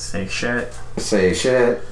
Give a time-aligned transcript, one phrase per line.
[0.00, 0.72] Say shit.
[0.96, 1.82] Say shit.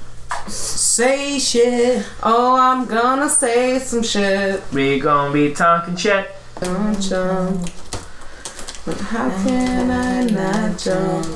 [0.47, 2.07] Say shit.
[2.23, 4.63] Oh, I'm gonna say some shit.
[4.73, 6.31] We gonna be talking shit.
[6.59, 7.69] Don't jump.
[8.87, 11.27] But How can I not jump?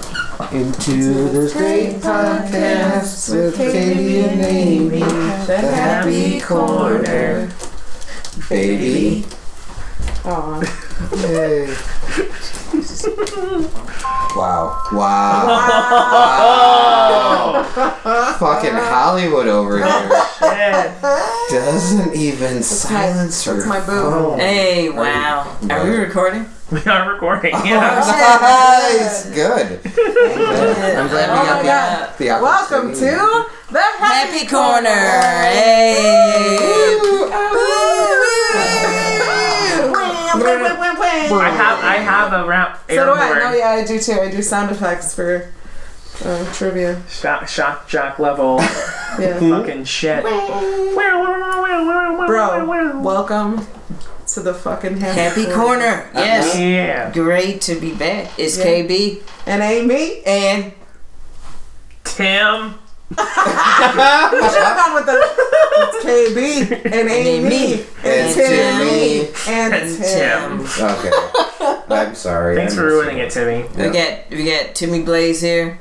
[0.50, 5.00] Into this great podcast with Katie and Aimee.
[5.46, 7.52] The happy corner.
[8.48, 9.26] Baby.
[10.24, 10.62] Aw.
[11.28, 11.76] Yay.
[14.34, 14.82] Wow.
[14.92, 15.46] Wow.
[17.74, 18.34] wow.
[18.38, 20.08] Fucking Hollywood over oh, here.
[20.38, 21.02] Shit.
[21.50, 23.56] Doesn't even silence her.
[23.56, 24.10] That's my boo.
[24.10, 24.38] phone.
[24.38, 25.54] Hey, wow.
[25.68, 26.46] Are we recording?
[26.70, 27.52] We are recording.
[27.54, 28.98] Oh, Yeah.
[28.98, 29.26] nice.
[29.28, 29.80] Good.
[29.84, 32.16] I'm glad Oh my God.
[32.16, 34.88] The Welcome to the Happy, Happy Corner.
[35.52, 36.58] Hey.
[40.46, 43.38] I have I have a rap So do I.
[43.38, 44.12] No, yeah, I do too.
[44.20, 45.52] I do sound effects for
[46.24, 47.02] uh, trivia.
[47.08, 48.58] shock, shock jock level
[49.18, 49.38] Yeah.
[49.38, 50.22] fucking shit.
[52.26, 53.66] Bro, welcome
[54.28, 56.08] to the fucking Happy, Happy Corner.
[56.14, 56.56] Yes.
[56.58, 57.10] Yeah.
[57.12, 58.30] Great to be back.
[58.38, 58.64] It's Yeah.
[58.64, 60.22] KB And Aimee.
[60.24, 60.72] and
[62.04, 62.74] Tim.
[63.16, 65.16] We should have gone with the
[66.02, 67.72] KB and Aimee Me.
[67.74, 69.28] and, And Timmy Timmy.
[69.48, 70.66] and, And Tim.
[70.66, 70.86] Tim.
[70.90, 71.10] Okay.
[71.94, 72.56] I'm sorry.
[72.56, 73.64] Thanks I for missed ruining it, Timmy.
[73.76, 75.78] we get we got Timmy Blaze here.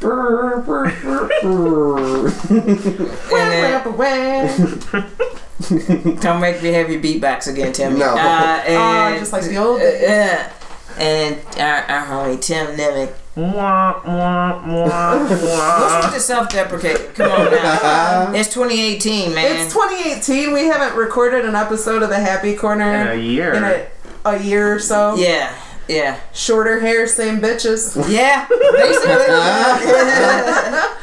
[0.00, 2.26] Brr, brr, brr, brr.
[3.34, 3.82] And then
[6.18, 8.00] come back to have your beatbox again, Timmy.
[8.00, 8.06] No.
[8.14, 10.02] Uh, and, Oh, just like the old uh, days.
[10.02, 10.52] yeah.
[10.98, 13.12] And our, our homie Tim Nemick.
[13.36, 13.52] With
[16.12, 17.14] the self-deprecate?
[17.14, 18.32] Come on now.
[18.34, 19.56] It's 2018, man.
[19.64, 20.52] It's 2018.
[20.52, 23.52] We haven't recorded an episode of the Happy Corner In a year.
[23.54, 23.86] in a,
[24.24, 25.16] a year or so.
[25.16, 25.54] yeah,
[25.88, 27.96] yeah, Shorter hair, same bitches.
[28.10, 28.46] yeah.
[28.48, 29.34] Basically,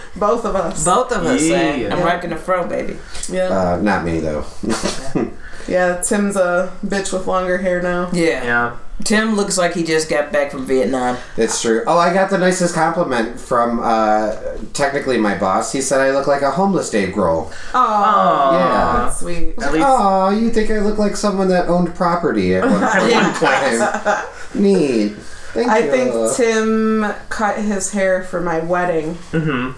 [0.20, 0.84] Both of us.
[0.86, 1.42] both of us.
[1.50, 1.80] man.
[1.80, 1.96] Yeah.
[1.96, 2.98] I'm rocking the fro, baby.
[3.30, 3.48] Yeah.
[3.48, 4.46] Uh, not me though.
[5.72, 8.10] Yeah, Tim's a bitch with longer hair now.
[8.14, 8.44] Yeah.
[8.44, 8.78] Yeah.
[9.04, 11.18] Tim looks like he just got back from Vietnam.
[11.36, 11.84] That's true.
[11.88, 14.36] Oh, I got the nicest compliment from uh,
[14.74, 15.72] technically my boss.
[15.72, 17.52] He said I look like a homeless Dave Grohl.
[17.74, 19.06] Oh, Yeah.
[19.06, 19.56] that's sweet.
[19.60, 23.02] At least Oh, you think I look like someone that owned property at one, at
[23.02, 24.62] one time?
[24.62, 25.14] Neat.
[25.54, 25.92] Thank I you.
[25.92, 29.72] think Tim cut his hair for my wedding, hmm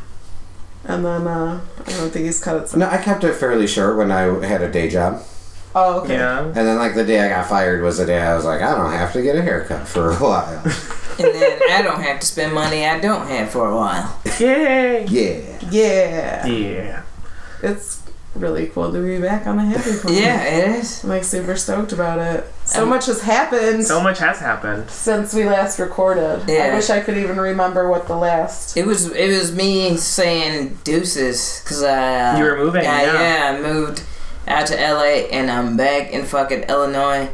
[0.85, 2.67] and then uh, I don't think he's cut it.
[2.67, 2.75] Since.
[2.75, 5.21] No, I kept it fairly short when I had a day job.
[5.75, 6.15] Oh, okay.
[6.15, 6.39] Yeah.
[6.45, 8.75] And then, like, the day I got fired was the day I was like, I
[8.75, 10.61] don't have to get a haircut for a while.
[11.19, 14.19] And then I don't have to spend money I don't have for a while.
[14.39, 15.05] Yay.
[15.07, 15.59] yeah.
[15.71, 17.01] Yeah, Yeah.
[17.61, 18.01] it's
[18.35, 20.17] really cool to be back on the Happy Corner.
[20.17, 21.03] Yeah, it is.
[21.03, 22.45] I'm like super stoked about it.
[22.65, 24.89] So Um, much has happened So much has happened.
[24.89, 26.41] since we last recorded.
[26.47, 26.65] Yeah.
[26.71, 28.75] I wish I could even remember what the last.
[28.75, 33.51] It was it was me saying deuces because I uh, You were moving, Yeah, yeah.
[33.53, 34.03] yeah, I moved
[34.47, 37.29] out to LA and I'm back in fucking Illinois.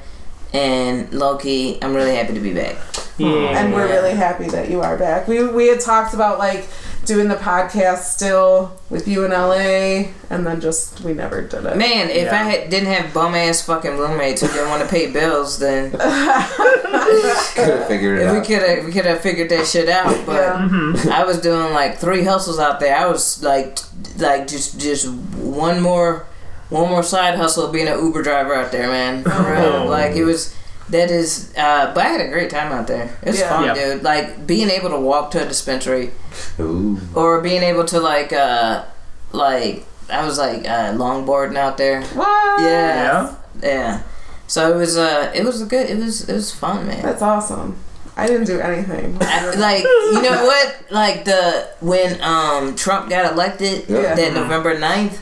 [0.52, 2.76] And low key, I'm really happy to be back.
[3.20, 3.28] Yeah.
[3.60, 5.28] And we're really happy that you are back.
[5.28, 6.68] We we had talked about like
[7.06, 11.78] doing the podcast still with you in LA, and then just we never did it.
[11.78, 12.34] Man, if Yeah.
[12.34, 15.92] I had, didn't have bum ass fucking roommates who didn't want to pay bills, then
[15.92, 20.26] Could have figured it we could have we could have figured that shit out.
[20.26, 20.68] But Yeah.
[20.68, 21.10] Mm-hmm.
[21.12, 22.96] I was doing like three hustles out there.
[22.96, 23.78] I was like
[24.18, 26.26] like just just one more
[26.70, 29.24] one more side hustle of being an Uber driver out there, man.
[29.26, 29.86] Oh.
[29.90, 30.56] Like it was
[30.90, 33.16] that is uh but I had a great time out there.
[33.22, 33.50] It was Yeah.
[33.50, 33.74] fun, Yeah.
[33.74, 34.04] dude.
[34.04, 36.12] Like being able to walk to a dispensary
[36.60, 37.00] Ooh.
[37.16, 38.86] or being able to like uh
[39.32, 42.02] like I was like uh longboarding out there.
[42.02, 42.62] What?
[42.62, 42.66] Yeah.
[43.04, 43.36] Yeah.
[43.62, 44.02] Yeah.
[44.48, 47.02] So it was uh it was a good it was it was fun, man.
[47.04, 47.78] That's awesome.
[48.18, 49.18] I didn't do anything.
[49.22, 54.16] I- like you know what like the when um Trump got elected Yeah.
[54.16, 55.20] that November 9th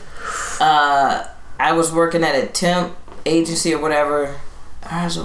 [0.60, 1.24] uh
[1.58, 2.96] I was working at a temp
[3.26, 4.36] agency or whatever.
[4.82, 5.18] I was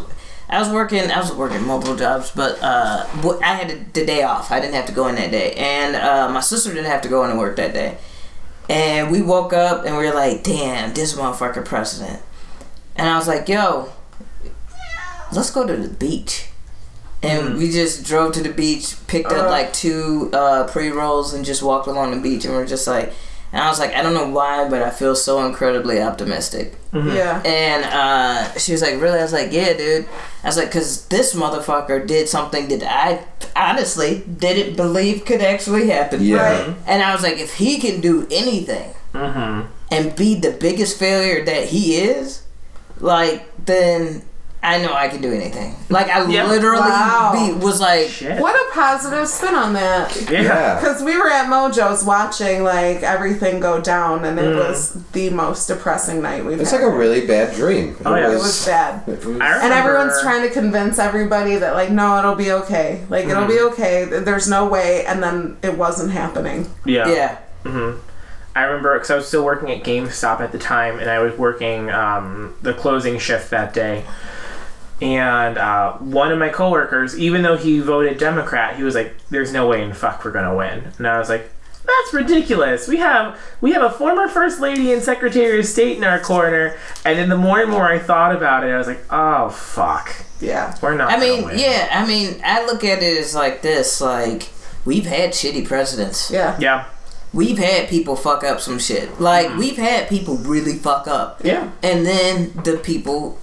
[0.50, 3.06] I was working I was working multiple jobs but uh
[3.42, 4.52] I had the day off.
[4.52, 5.54] I didn't have to go in that day.
[5.54, 7.98] And uh my sister didn't have to go into work that day.
[8.70, 12.22] And we woke up and we were like damn this motherfucker president.
[12.96, 13.92] And I was like yo
[15.32, 16.48] let's go to the beach.
[17.22, 19.50] And we just drove to the beach, picked up Uh.
[19.50, 22.44] like two uh, pre rolls, and just walked along the beach.
[22.44, 23.14] And we're just like,
[23.54, 26.74] and I was like, I don't know why, but I feel so incredibly optimistic.
[26.94, 27.42] Yeah.
[27.46, 29.18] And uh, she was like, Really?
[29.20, 30.06] I was like, Yeah, dude.
[30.44, 33.24] I was like, Because this motherfucker did something that I
[33.56, 36.22] honestly didn't believe could actually happen.
[36.24, 36.38] Yeah.
[36.66, 36.76] Right.
[36.86, 39.68] And I was like, If he can do anything Mm-hmm.
[39.92, 42.42] and be the biggest failure that he is,
[43.00, 44.24] like, then
[44.66, 45.76] I know I can do anything.
[45.90, 46.46] Like I Yeah.
[46.48, 47.32] literally Wow.
[47.34, 48.40] be, was like, Shit.
[48.40, 50.16] What a positive spin on that.
[50.32, 50.42] Yeah.
[50.42, 50.80] Yeah.
[50.80, 54.68] Because we were at Mojo's watching like everything go down, and it Mm.
[54.68, 56.82] was the most depressing night we've It's had.
[56.82, 57.98] like a really bad dream.
[58.06, 58.32] Oh, yeah.
[58.32, 59.02] it was bad.
[59.06, 62.52] it was- I remember, And everyone's trying to convince everybody that like, no, it'll be
[62.54, 63.02] okay.
[63.10, 63.74] Like it'll be Mm-hmm.
[63.82, 64.06] okay.
[64.06, 65.06] There's no way.
[65.06, 66.70] And then it wasn't happening.
[66.86, 67.08] Yeah.
[67.10, 67.36] yeah,
[68.56, 71.38] I remember because I was still working at GameStop at the time, and I was
[71.38, 74.04] working um, the closing shift that day.
[75.04, 79.52] And uh, one of my coworkers, even though he voted Democrat, he was like, "There's
[79.52, 81.50] no way in fuck we're gonna win." And I was like,
[81.86, 82.88] "That's ridiculous.
[82.88, 86.78] We have we have a former first lady and secretary of state in our corner."
[87.06, 90.16] And then the more and more I thought about it, I was like, "Oh fuck,
[90.40, 90.76] Yeah.
[90.82, 93.62] we're not." I gonna mean, win." yeah, I mean, I look at it as like
[93.62, 94.50] this: like
[94.86, 96.32] we've had shitty presidents.
[96.32, 96.56] Yeah.
[96.60, 96.86] yeah,
[97.34, 99.20] We've had people fuck up some shit.
[99.20, 99.60] Like Mm-hmm.
[99.60, 101.42] we've had people really fuck up.
[101.44, 103.40] yeah, and then the people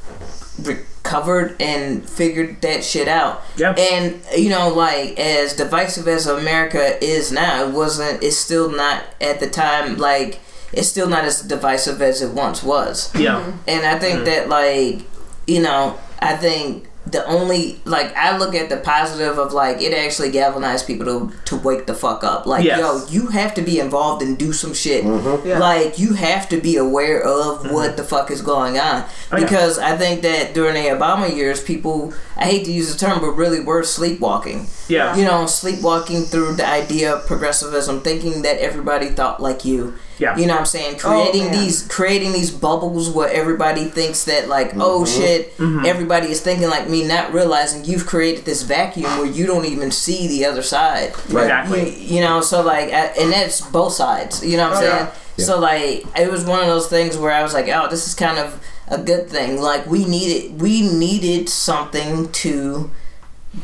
[1.02, 3.42] recovered and figured that shit out.
[3.56, 3.72] Yeah.
[3.72, 8.22] And you know, like as divisive as America is now, it wasn't.
[8.22, 9.96] It's still not at the time.
[9.96, 10.40] Like
[10.72, 13.14] it's still not as divisive as it once was.
[13.16, 14.24] yeah, And I think mm-hmm.
[14.26, 15.02] that like
[15.46, 19.94] you know, I think the only like I look at the positive of like it
[19.94, 22.46] actually galvanized people to to wake the fuck up.
[22.46, 22.78] Like Yes.
[22.78, 25.04] yo, you have to be involved and do some shit.
[25.04, 25.48] Mm-hmm.
[25.48, 25.58] Yeah.
[25.58, 27.72] Like you have to be aware of mm-hmm.
[27.72, 29.40] what the fuck is going on Oh, yeah.
[29.44, 33.20] because I think that during the Obama years, people I hate to use the term,
[33.20, 34.66] but really were sleepwalking.
[34.88, 39.94] yeah, You know, sleepwalking through the idea of progressivism, thinking that everybody thought like you.
[40.20, 40.36] Yeah.
[40.36, 40.98] You know what I'm saying?
[40.98, 41.52] Creating man.
[41.52, 45.86] these creating these bubbles where everybody thinks that like, oh shit, Mm-hmm.
[45.86, 49.90] everybody is thinking like me, not realizing you've created this vacuum where you don't even
[49.90, 51.12] see the other side.
[51.30, 51.44] Right.
[51.44, 51.96] exactly.
[51.96, 54.44] You, you know, so like, and that's both sides.
[54.44, 55.08] You know what I'm Oh, saying?
[55.38, 55.44] yeah.
[55.46, 58.14] So like, it was one of those things where I was like, oh, this is
[58.14, 59.60] kind of a good thing.
[59.60, 62.90] Like we needed, we needed something to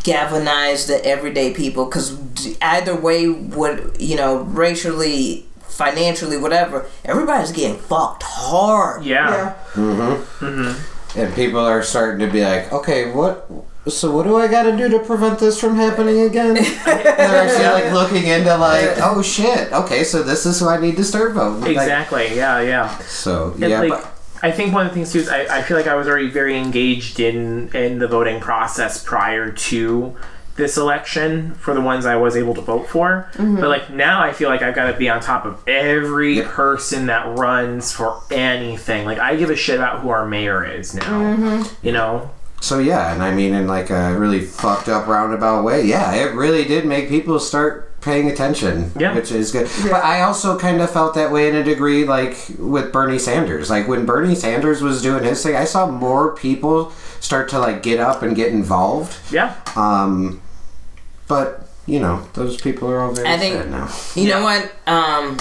[0.05, 2.17] galvanize the everyday people because
[2.61, 9.05] either way, what you know, racially, financially, whatever, everybody's getting fucked hard.
[9.05, 9.31] Yeah.
[9.31, 9.55] Yeah.
[9.73, 10.45] Mm-hmm.
[10.45, 11.19] Mm-hmm.
[11.21, 13.51] and people are starting to be like, okay, what?
[13.89, 16.57] So what do I got to do to prevent this from happening again?
[16.57, 20.81] and They're actually like looking into like, oh shit, okay, so this is who I
[20.81, 21.61] need to start voting.
[21.61, 22.35] Like, Exactly.
[22.35, 22.61] Yeah.
[22.61, 22.99] Yeah.
[22.99, 25.63] so And, yeah, like, but I think one of the things too is I, I
[25.63, 30.17] feel like I was already very engaged in in the voting process prior to
[30.57, 33.31] this election for the ones I was able to vote for.
[33.37, 36.47] But like now I feel like I've got to be on top of every Yep.
[36.47, 39.05] person that runs for anything.
[39.05, 41.65] Like I give a shit about who our mayor is now.
[41.83, 42.31] You know?
[42.61, 45.85] So yeah, and I mean in like a really fucked up roundabout way.
[45.85, 49.15] Yeah, it really did make people start paying attention, Yeah.
[49.15, 49.69] which is good.
[49.83, 53.69] But I also kind of felt that way in a degree, like with Bernie Sanders.
[53.69, 57.83] Like when Bernie Sanders was doing his thing, I saw more people start to like
[57.83, 59.17] get up and get involved.
[59.31, 59.55] Yeah.
[59.77, 60.41] Um,
[61.29, 63.89] but you know, those people are all very I think- sad now.
[64.15, 64.39] You Yeah.
[64.39, 64.63] know what?
[64.87, 65.39] Um,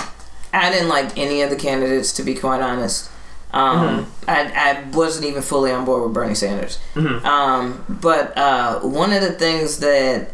[0.53, 3.09] I didn't like any of the candidates, to be quite honest.
[3.51, 6.77] Um, I, I wasn't even fully on board with Bernie Sanders.
[6.95, 10.29] Um, but uh, one of the things that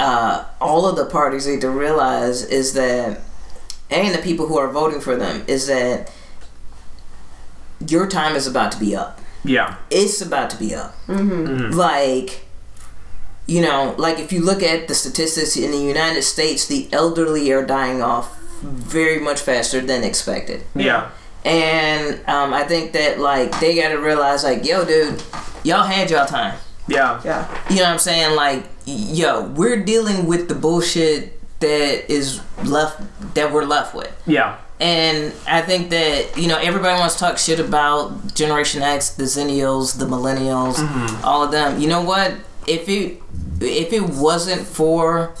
[0.00, 3.20] uh, all of the parties need to realize is that,
[3.90, 6.10] and the people who are voting for them, is that
[7.86, 9.76] your time is about to be up Yeah.
[9.90, 10.94] it's about to be up.
[11.08, 12.46] Like,
[13.46, 17.50] you know, like if you look at the statistics in the United States, the elderly
[17.52, 20.62] are dying off very much faster than expected.
[20.74, 21.10] Yeah.
[21.44, 25.20] And um, I think that, like, they got to realize, like, yo, dude,
[25.64, 26.56] y'all had y'all time.
[26.86, 27.20] Yeah.
[27.24, 27.48] Yeah.
[27.68, 28.36] You know what I'm saying?
[28.36, 33.02] Like, yo, we're dealing with the bullshit that is left,
[33.34, 34.16] that we're left with.
[34.24, 34.58] Yeah.
[34.78, 39.24] And I think that, you know, everybody wants to talk shit about Generation X, the
[39.24, 40.78] Xennials, the Millennials,
[41.24, 41.80] all of them.
[41.80, 42.34] You know what?
[42.68, 43.20] If it
[43.62, 45.34] if it wasn't for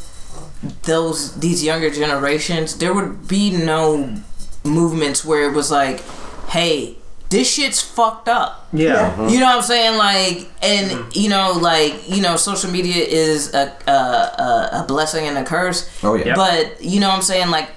[0.82, 4.16] those these younger generations, there would be no
[4.64, 6.00] movements where it was like,
[6.48, 6.96] hey,
[7.30, 8.61] this shit's fucked up.
[8.72, 8.94] Yeah.
[9.08, 9.28] Uh-huh.
[9.28, 9.98] You know what I'm saying?
[9.98, 11.08] Like, and mm-hmm.
[11.12, 15.44] you know, like, you know, social media is a a, a, a blessing and a
[15.44, 15.88] curse.
[16.02, 16.26] Oh yeah.
[16.26, 16.36] Yep.
[16.36, 17.50] But you know what I'm saying?
[17.50, 17.68] Like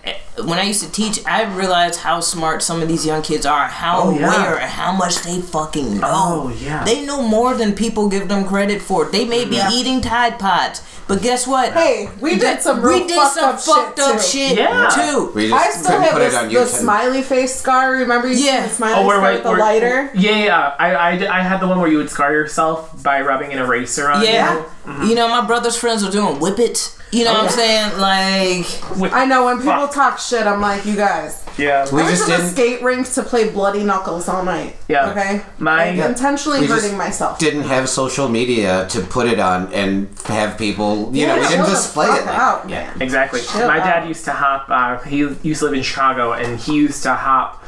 [0.44, 3.68] when I used to teach, I realized how smart some of these young kids are,
[3.68, 4.26] how Oh, yeah.
[4.28, 6.10] aware, and how much they fucking know.
[6.12, 6.84] Oh, yeah.
[6.84, 9.06] They know more than people give them credit for.
[9.06, 9.72] They may be Yeah.
[9.72, 11.72] eating Tide Pods, but guess what?
[11.72, 14.22] Hey, we did That- some real we did fucked some up fucked shit up too.
[14.28, 14.90] shit Yeah.
[14.90, 15.32] too.
[15.34, 17.92] We just I still have put this, it on the smiley face scar.
[17.92, 18.64] Remember you Yeah.
[18.68, 20.10] the smiley Oh, where, scar where, with the lighter?
[20.16, 20.74] Yeah, yeah.
[20.78, 23.60] I, I, did- I had the one where you would scar yourself by rubbing an
[23.60, 24.64] eraser on Yeah.
[25.02, 25.10] you.
[25.10, 26.92] You know, my brother's friends are doing whip it.
[27.12, 27.98] You know what I'm saying?
[28.00, 29.94] Like, With- I know when people Fuck.
[29.94, 31.44] talk shit, I'm like, you guys.
[31.58, 31.86] yeah.
[31.92, 34.76] We I went just to the didn't skate rink to play bloody knuckles all night.
[34.90, 35.12] Yeah.
[35.12, 35.42] Okay.
[35.58, 37.40] My- Like, intentionally We just hurting myself.
[37.40, 41.10] didn't have social media to put it on and have people.
[41.16, 42.26] You know, we didn't display it.
[42.26, 43.02] Like, out, Yeah, man.
[43.02, 43.42] exactly.
[43.42, 44.08] Chill My dad out.
[44.08, 44.66] used to hop.
[44.70, 47.64] Uh, he used to live in Chicago, and he used to hop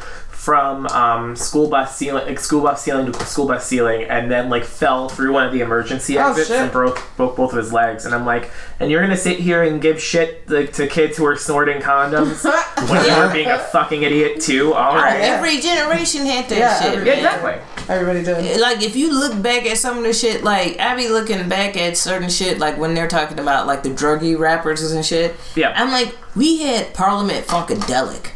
[0.47, 4.49] from um, school bus ceiling, like school bus ceiling to school bus ceiling, and then
[4.49, 6.61] like fell through one of the emergency Oh, exits shit.
[6.61, 8.05] and broke broke both of his legs.
[8.05, 8.49] And I'm like,
[8.79, 12.45] and you're gonna sit here and give shit like, to kids who are snorting condoms
[12.89, 14.73] when you're being a fucking idiot too.
[14.73, 15.19] All right.
[15.19, 15.25] yeah.
[15.35, 16.93] every generation had that Yeah, shit.
[16.93, 17.83] every- Yeah, exactly.
[17.93, 18.61] Everybody does.
[18.61, 21.75] like if you look back at some of the shit, like I be looking back
[21.75, 25.35] at certain shit, like when they're talking about like the druggy rappers and shit.
[25.57, 25.73] Yeah.
[25.75, 28.31] I'm like, we had Parliament Funkadelic.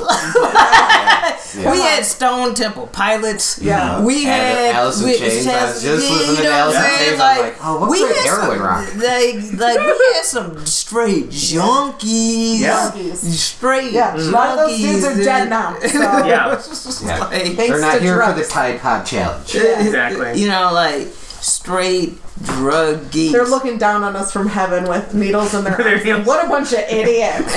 [0.00, 1.72] Yeah.
[1.72, 3.58] We had Stone Temple Pilots.
[3.60, 4.04] Yeah.
[4.04, 5.46] We Alice- had Alice in we- Chains.
[5.46, 7.08] I was just yeah, listening you to know Alice what in I'm saying?
[7.08, 8.94] I was like, oh, what we great had heroin some, rock.
[8.96, 12.58] Like, like we had some straight junkies.
[12.60, 12.90] Yeah.
[12.94, 13.16] Junkies.
[13.16, 15.78] Straight Yeah, a lot of those dudes are junkies, dead now.
[15.80, 15.88] So.
[15.98, 16.62] Yeah.
[17.02, 17.18] Yeah.
[17.24, 18.48] Like, Thanks They're not to here for the drugs.
[18.48, 19.54] Tide Pod Challenge.
[19.54, 20.40] Exactly.
[20.40, 23.32] You know, like straight drug geeks.
[23.32, 26.26] They're looking down on us from heaven with needles in their Their arms.
[26.26, 27.54] What a bunch of idiots.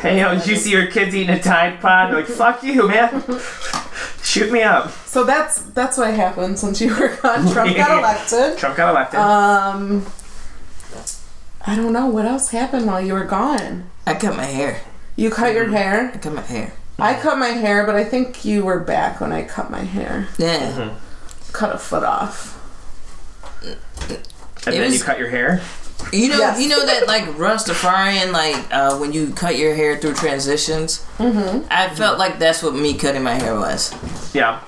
[0.00, 2.14] Hey, yo, did you see your kids eating a Tide Pod?
[2.14, 3.20] Like, fuck you, man.
[4.22, 4.90] Shoot me up.
[4.90, 7.48] so that's that's what happened since you were gone.
[7.52, 8.58] Trump got elected.
[8.58, 9.18] Trump got elected.
[9.18, 10.06] Um,
[11.66, 13.90] I don't know what else happened while you were gone.
[14.06, 14.82] I cut my hair.
[15.16, 15.74] You cut your mm-hmm.
[15.74, 16.12] hair.
[16.14, 16.72] I cut my hair.
[17.00, 20.28] I cut my hair, but I think you were back when I cut my hair.
[20.38, 20.70] Yeah.
[20.70, 21.52] Mm-hmm.
[21.52, 22.54] Cut a foot off.
[23.62, 24.10] Mm, mm.
[24.10, 25.60] and it then was- you cut your hair.
[26.12, 26.60] You know, Yes.
[26.60, 31.04] you know that like Rastafarian, like uh, when you cut your hair through transitions.
[31.18, 31.66] Mm-hmm.
[31.70, 33.92] I felt like that's what me cutting my hair was.
[34.34, 34.60] Yeah.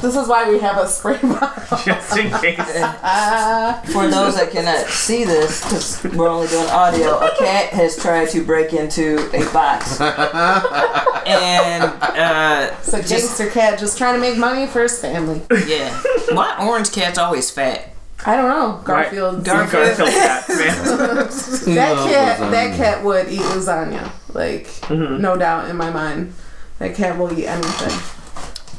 [0.00, 1.78] This is why we have a spray bottle.
[1.84, 2.56] Just in case.
[3.92, 8.28] For those that cannot see this, because we're only doing audio, a cat has tried
[8.30, 14.36] to break into a box, and uh, It's a gangster cat just trying to make
[14.36, 15.40] money for his family.
[15.66, 15.98] yeah,
[16.32, 17.93] why orange cats always fat?
[18.26, 18.80] I don't know.
[18.84, 19.34] Garfield.
[19.36, 19.44] Right.
[19.44, 19.96] Garfield.
[19.96, 21.74] Garfield cats, man.
[21.74, 22.50] That cat.
[22.50, 24.10] That cat would eat lasagna.
[24.34, 25.20] Like Mm-hmm.
[25.20, 26.32] no doubt in my mind.
[26.78, 27.92] That cat will eat anything.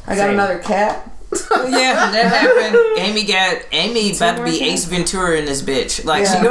[0.07, 0.33] I got Same.
[0.33, 1.11] another cat.
[1.31, 2.77] Yeah, that happened.
[2.99, 4.71] Aimee got Aimee about to be cats?
[4.71, 6.03] Ace Ventura in this bitch.
[6.05, 6.43] Like she Yeah.
[6.43, 6.49] go,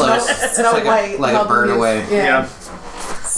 [0.00, 1.20] Like, Snow like a- White.
[1.20, 2.00] like a helping burn away.
[2.10, 2.16] Yeah.
[2.24, 2.48] Yeah.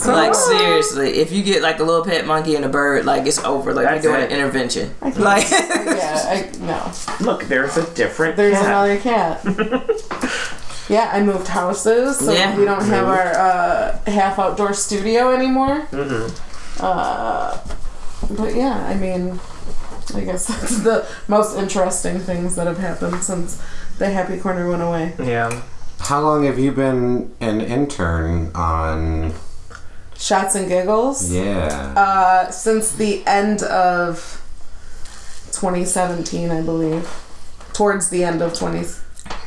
[0.01, 3.27] So, like seriously, if you get like a little pet monkey and a bird, like
[3.27, 3.73] it's over.
[3.73, 4.31] Like That's you're doing it.
[4.31, 4.95] an intervention.
[5.01, 6.49] I can't- Like yeah.
[6.51, 6.91] I no.
[7.25, 8.65] Look, there's a different There's cat.
[8.65, 9.43] another cat.
[10.89, 12.57] yeah, I moved houses, so Yeah.
[12.57, 15.87] we don't have our uh, half outdoor studio anymore.
[15.91, 16.37] Mm-hmm.
[16.79, 17.57] Uh,
[18.37, 19.39] but yeah, I mean,
[20.15, 23.61] I guess that's the most interesting things that have happened since
[23.99, 25.13] the Happy Corner went away.
[25.19, 25.61] Yeah.
[25.99, 29.33] How long have you been an intern on?
[30.21, 31.31] Shots and giggles.
[31.31, 31.93] Yeah.
[31.97, 34.37] Uh, since the end of
[35.51, 37.09] 2017, I believe.
[37.73, 38.83] Towards the end of 20,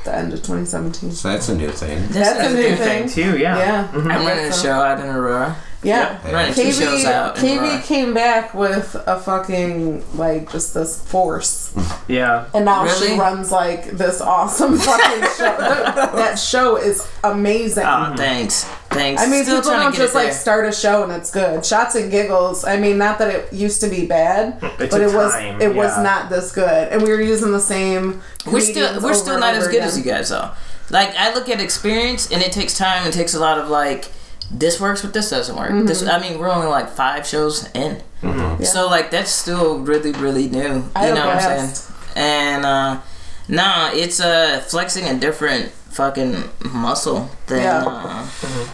[0.05, 1.13] the end of 2017.
[1.13, 2.07] so that's a new thing.
[2.09, 3.07] That's a new New thing.
[3.07, 3.39] thing too.
[3.39, 3.59] Yeah.
[3.59, 3.89] Yeah.
[3.93, 4.11] Mhm.
[4.13, 5.57] I'm running a show out in Aurora.
[5.85, 6.33] Yeah.
[6.33, 7.37] Running two shows out.
[7.37, 11.75] KB, in KB came back with a fucking like just this force,
[12.09, 12.47] Yeah.
[12.55, 15.57] and now she runs like this awesome fucking show.
[15.59, 17.85] That, that show is amazing.
[17.87, 19.23] Oh, thanks, thanks.
[19.23, 20.33] I mean, Still people don't just like there.
[20.35, 21.65] start a show and it's good.
[21.65, 22.65] Shots and giggles.
[22.65, 25.61] I mean, not that it used to be bad, It but took it was time,
[25.61, 28.23] it was not this good, and we were using the same.
[28.47, 29.89] We're still we're over still not as good again.
[29.89, 30.51] as you guys though.
[30.91, 33.07] Like I look at experience, and it takes time.
[33.07, 34.11] It takes a lot of like
[34.59, 35.71] this works, but this doesn't work.
[35.71, 36.09] Mm-hmm.
[36.09, 38.63] I mean, we're only like five shows in, Mm-hmm.
[38.63, 38.69] Yeah.
[38.69, 40.61] so like that's still really really new.
[40.63, 41.97] You have know what I'm saying?
[42.17, 43.01] And uh,
[43.49, 46.43] nah, it's uh flexing a different fucking
[46.73, 47.85] muscle than Yeah.
[47.87, 48.27] uh,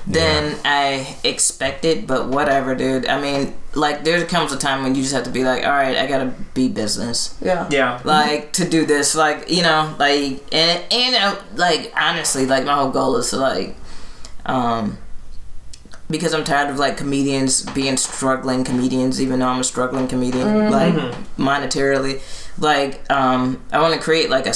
[0.06, 2.06] than I expected.
[2.06, 3.06] But whatever, dude.
[3.08, 5.72] I mean, like there comes a time when you just have to be like, all
[5.72, 7.66] right, I gotta be business Yeah.
[7.70, 8.00] Yeah.
[8.04, 12.74] like to do this like you know like and and uh, like honestly like my
[12.74, 13.74] whole goal is to like
[14.46, 14.96] um
[16.10, 20.46] because I'm tired of like comedians being struggling comedians even though I'm a struggling comedian
[20.46, 20.72] mm-hmm.
[20.72, 21.42] like mm-hmm.
[21.42, 22.20] monetarily
[22.58, 24.54] like um I want to create like a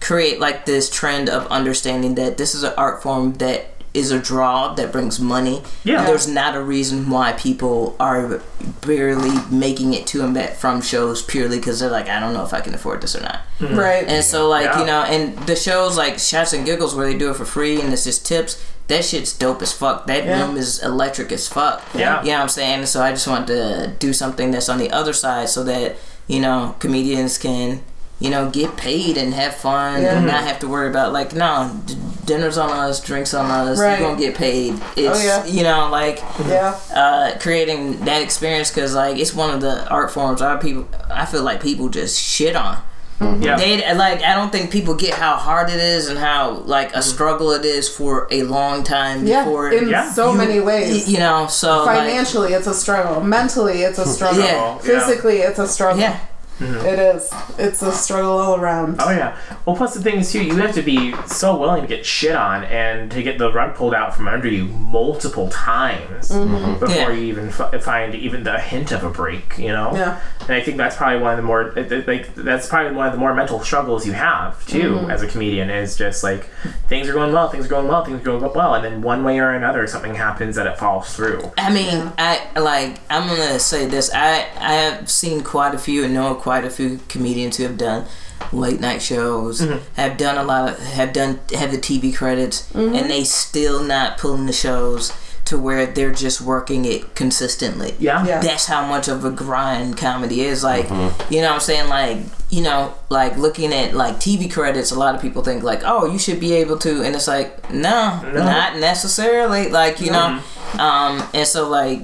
[0.00, 4.18] create like this trend of understanding that this is an art form that is a
[4.20, 6.04] draw that brings money Yeah.
[6.04, 8.42] there's not a reason why people are
[8.82, 12.44] barely making it to and back from shows purely because they're like, I don't know
[12.44, 13.40] if I can afford this or not.
[13.58, 13.74] Mm-hmm.
[13.74, 14.06] Right.
[14.06, 14.80] And so, like, Yeah.
[14.80, 17.80] you know, and the shows like Shots and Giggles where they do it for free
[17.80, 20.06] and it's just tips, that shit's dope as fuck.
[20.06, 20.40] That Yeah.
[20.46, 21.82] room is electric as fuck.
[21.94, 22.20] Yeah.
[22.22, 22.86] You know what I'm saying?
[22.86, 25.96] So I just want to do something that's on the other side so that,
[26.28, 27.82] you know, comedians can
[28.18, 30.16] you know, get paid and have fun Yeah.
[30.16, 33.78] and not have to worry about like, no, d- dinner's on us, drinks on us,
[33.78, 33.98] Right.
[34.00, 34.80] you're gonna get paid.
[34.96, 35.44] It's, Oh, yeah.
[35.44, 36.76] you know, like Yeah.
[36.94, 41.26] uh, creating that experience because like it's one of the art forms our people I
[41.26, 42.78] feel like people just shit on.
[43.20, 43.42] Mm-hmm.
[43.42, 43.56] Yeah.
[43.56, 46.98] They like I don't think people get how hard it is and how like a
[46.98, 47.00] mm-hmm.
[47.02, 49.44] struggle it is for a long time Yeah.
[49.44, 50.12] before In Yeah.
[50.12, 51.08] so you- many ways.
[51.08, 53.22] You know, so like, Financially, it's a struggle.
[53.22, 54.42] Mentally, it's a struggle.
[54.44, 54.78] Yeah.
[54.78, 56.00] Physically, it's a struggle.
[56.00, 56.18] yeah.
[56.58, 56.86] Mm-hmm.
[56.86, 57.30] It is.
[57.58, 58.96] It's a struggle all around.
[59.00, 59.36] Oh yeah.
[59.66, 62.34] Well, plus the thing is too, you have to be so willing to get shit
[62.34, 66.54] on and to get the rug pulled out from under you multiple times mm-hmm.
[66.54, 66.80] Mm-hmm.
[66.80, 67.10] before Yeah.
[67.10, 69.58] you even f- find even the hint of a break.
[69.58, 69.92] You know.
[69.94, 70.20] Yeah.
[70.40, 73.06] And I think that's probably one of the more it- it- like that's probably one
[73.06, 76.48] of the more mental struggles you have too as a comedian is just like
[76.88, 79.24] things are going well, things are going well, things are going well, and then one
[79.24, 81.52] way or another something happens that it falls through.
[81.58, 82.98] I mean, I like.
[83.10, 84.10] I'm gonna say this.
[84.14, 87.76] I I have seen quite a few and know quite a few comedians who have
[87.76, 88.06] done
[88.52, 89.78] late night shows, mm-hmm.
[89.96, 93.08] have done a lot of, have done have the TV credits, and mm-hmm.
[93.08, 95.12] they still not pulling the shows
[95.44, 97.96] to where they're just working it consistently.
[97.98, 98.24] Yeah.
[98.24, 98.40] Yeah.
[98.40, 100.62] That's how much of a grind comedy is.
[100.62, 101.34] Like, mm-hmm.
[101.34, 101.88] you know what I'm saying?
[101.88, 105.80] Like, you know, like looking at like TV credits, a lot of people think like,
[105.84, 109.68] oh, you should be able to, and it's like, no, not necessarily.
[109.68, 110.40] Like, you know,
[110.78, 112.02] um, and so like,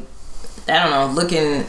[0.66, 1.64] I don't know, looking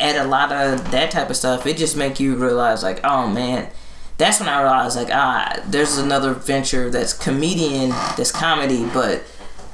[0.00, 3.26] at a lot of that type of stuff, it just make you realize like, oh
[3.28, 3.68] man,
[4.16, 9.22] that's when I realized like, ah, there's another venture that's comedian, that's comedy, but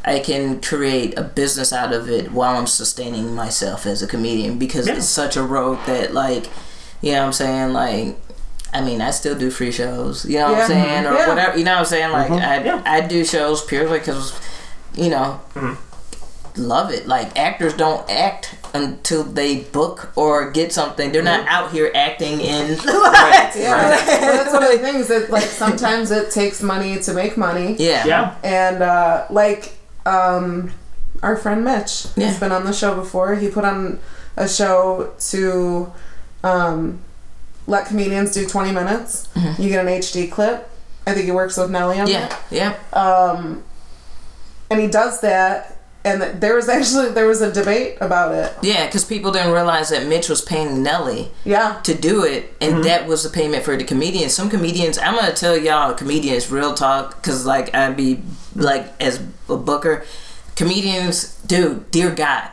[0.04, 4.58] I can create a business out of it while I'm sustaining myself as a comedian
[4.58, 4.96] because Yeah.
[4.96, 6.46] it's such a road that like,
[7.00, 8.16] you know what I'm saying, like.
[8.76, 10.62] I mean, I still do free shows, you know what Yeah.
[10.64, 11.28] I'm saying, or Yeah.
[11.28, 12.10] whatever, you know what I'm saying.
[12.10, 12.82] Like, I, Yeah.
[12.84, 14.32] I do shows purely because,
[14.96, 15.38] you know,
[16.56, 17.06] love it.
[17.06, 21.12] Like actors don't act until they book or get something.
[21.12, 22.78] They're not out here acting in.
[22.84, 23.50] Yeah.
[23.54, 23.90] Well,
[24.34, 27.76] that's one of the things that like sometimes it takes money to make money.
[27.78, 28.04] yeah.
[28.06, 28.36] Yeah.
[28.42, 29.74] And uh, like
[30.06, 30.72] um,
[31.22, 32.28] our friend Mitch, Yeah.
[32.28, 33.34] he's been on the show before.
[33.36, 34.00] He put on
[34.36, 35.92] a show to
[36.42, 37.00] um,
[37.66, 39.28] let comedians do 20 minutes.
[39.58, 40.68] You get an HD clip.
[41.06, 42.28] I think he works with Nelly on Yeah.
[42.28, 42.42] that.
[42.50, 42.74] Yeah.
[42.92, 43.62] Um,
[44.70, 45.73] and he does that.
[46.04, 48.52] And there was actually there was a debate about it.
[48.62, 48.84] Yeah.
[48.86, 51.80] Because people didn't realize that Mitch was paying Nelly Yeah.
[51.84, 52.82] to do it, and mm-hmm.
[52.82, 54.28] that was the payment for the comedian.
[54.28, 58.20] Some comedians, I'm gonna tell y'all, comedians, real talk, because like I'd be
[58.54, 60.04] like as a booker,
[60.56, 62.50] comedians, dude, dear God.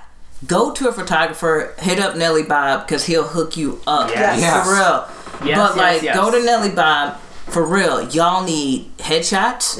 [0.47, 4.41] Go to a photographer, hit up Nelly Bob because he'll hook you up Yes.
[4.41, 4.65] Yes.
[4.65, 5.47] for real.
[5.47, 6.15] Yes, but yes, like, yes.
[6.15, 7.19] go to Nelly Bob
[7.51, 8.09] for real.
[8.09, 9.77] Y'all need headshots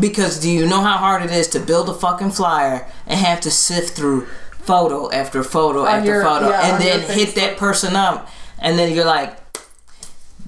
[0.00, 3.40] because do you know how hard it is to build a fucking flyer and have
[3.42, 7.94] to sift through photo after photo after your- photo yeah, and then hit that person
[7.96, 9.36] up and then you're like,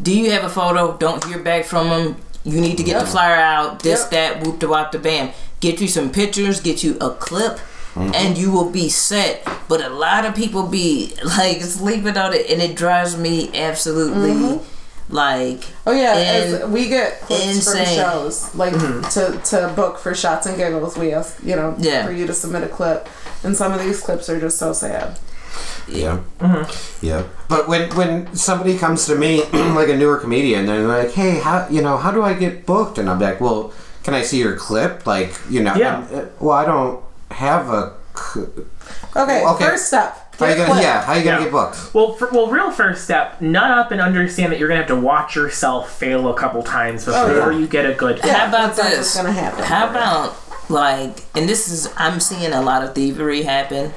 [0.00, 0.96] do you have a photo?
[0.96, 2.16] Don't hear back from them.
[2.44, 3.80] You need to get the flyer out.
[3.82, 4.10] This, Yep.
[4.10, 5.30] that, whoop the wop the bam.
[5.60, 6.60] Get you some pictures.
[6.60, 7.58] Get you a clip.
[7.96, 12.48] And you will be set, but a lot of people be like sleeping on it,
[12.48, 14.60] and it drives me absolutely
[15.10, 17.86] like Oh yeah, In- as we get clips insane.
[17.86, 18.72] from shows like
[19.12, 20.96] to to book for shots and giggles.
[20.98, 22.04] We ask you know Yeah.
[22.06, 23.08] for you to submit a clip,
[23.42, 25.18] and some of these clips are just so sad.
[25.88, 26.18] Yeah.
[27.00, 27.22] Yeah.
[27.48, 31.66] But when when somebody comes to me like a newer comedian, they're like, "Hey, how
[31.70, 33.72] you know how do I get booked?" And I'm like, "Well,
[34.04, 36.04] can I see your clip?" Like, you know, Yeah.
[36.12, 37.92] uh, well, I don't have a.
[38.14, 38.44] c-
[39.16, 39.64] Okay, Okay.
[39.64, 40.27] first step.
[40.38, 40.80] How you gonna?
[40.80, 41.02] Yeah.
[41.02, 41.44] How are you gonna Yeah.
[41.44, 41.94] get booked?
[41.94, 44.96] Well, for, well, real first step, nut up and understand that you're gonna have to
[44.96, 47.58] watch yourself fail a couple times before yeah.
[47.58, 48.20] you get a good.
[48.24, 48.98] Yeah, How about that's this?
[48.98, 49.64] what's gonna happen.
[49.64, 50.36] How about
[50.68, 53.92] like, and this is I'm seeing a lot of thievery happen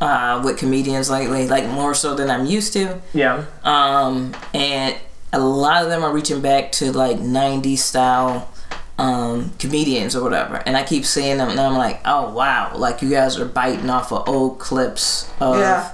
[0.00, 3.00] uh, with comedians lately, like more so than I'm used to.
[3.14, 3.44] Yeah.
[3.64, 4.94] Um, and
[5.32, 8.50] a lot of them are reaching back to like 90s style
[8.98, 10.56] um, comedians or whatever.
[10.66, 13.88] And I keep seeing them, and I'm like, oh wow, like you guys are biting
[13.90, 15.92] off of old clips of, Yeah.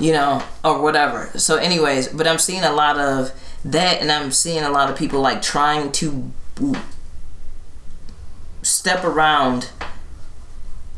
[0.00, 1.30] you know, or whatever.
[1.36, 3.32] So, anyways, but I'm seeing a lot of
[3.64, 6.30] that, and I'm seeing a lot of people like trying to
[8.62, 9.70] step around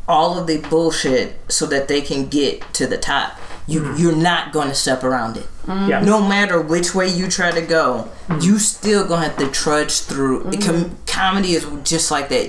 [0.06, 3.38] all of the bullshit so that they can get to the top.
[3.68, 3.98] You mm.
[3.98, 5.46] you're not going to step around it.
[5.66, 5.88] Mm.
[5.88, 6.00] Yeah.
[6.00, 8.42] No matter which way you try to go, mm.
[8.42, 10.50] you still gonna have to trudge through.
[10.62, 12.48] Com- comedy is just like that.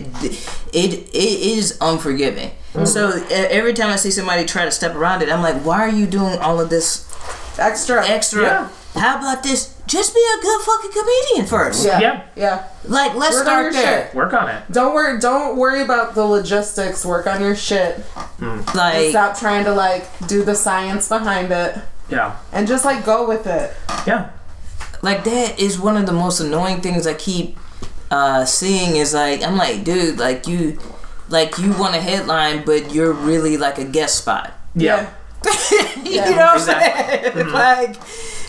[0.74, 2.52] It it is unforgiving.
[2.86, 5.82] So e- every time I see somebody try to step around it, I'm like, why
[5.82, 7.06] are you doing all of this
[7.60, 8.08] extra.
[8.08, 8.42] extra?
[8.44, 8.70] Yeah.
[8.96, 9.76] How about this?
[9.88, 11.86] Just be a good fucking comedian first.
[11.86, 12.00] Yeah.
[12.00, 12.24] Yeah.
[12.36, 12.68] Yeah.
[12.86, 14.06] Like let's Work on start your there.
[14.08, 14.16] shit.
[14.16, 14.64] Work on it.
[14.72, 15.20] Don't worry.
[15.20, 17.06] Don't worry about the logistics.
[17.06, 18.04] Work on your shit.
[18.76, 21.78] Like Stop trying to like do the science behind it,
[22.10, 22.36] Yeah.
[22.52, 23.74] and just like go with it.
[24.08, 24.32] Yeah.
[25.02, 27.58] like that is one of the most annoying things I keep
[28.12, 28.96] uh, seeing.
[28.96, 30.80] Is like I'm like, dude, like you,
[31.30, 34.54] like you want a headline, but you're really like a guest spot.
[34.76, 35.10] Yeah.
[36.04, 37.32] you know what I'm Exactly.
[37.44, 37.50] saying?
[37.54, 37.96] like,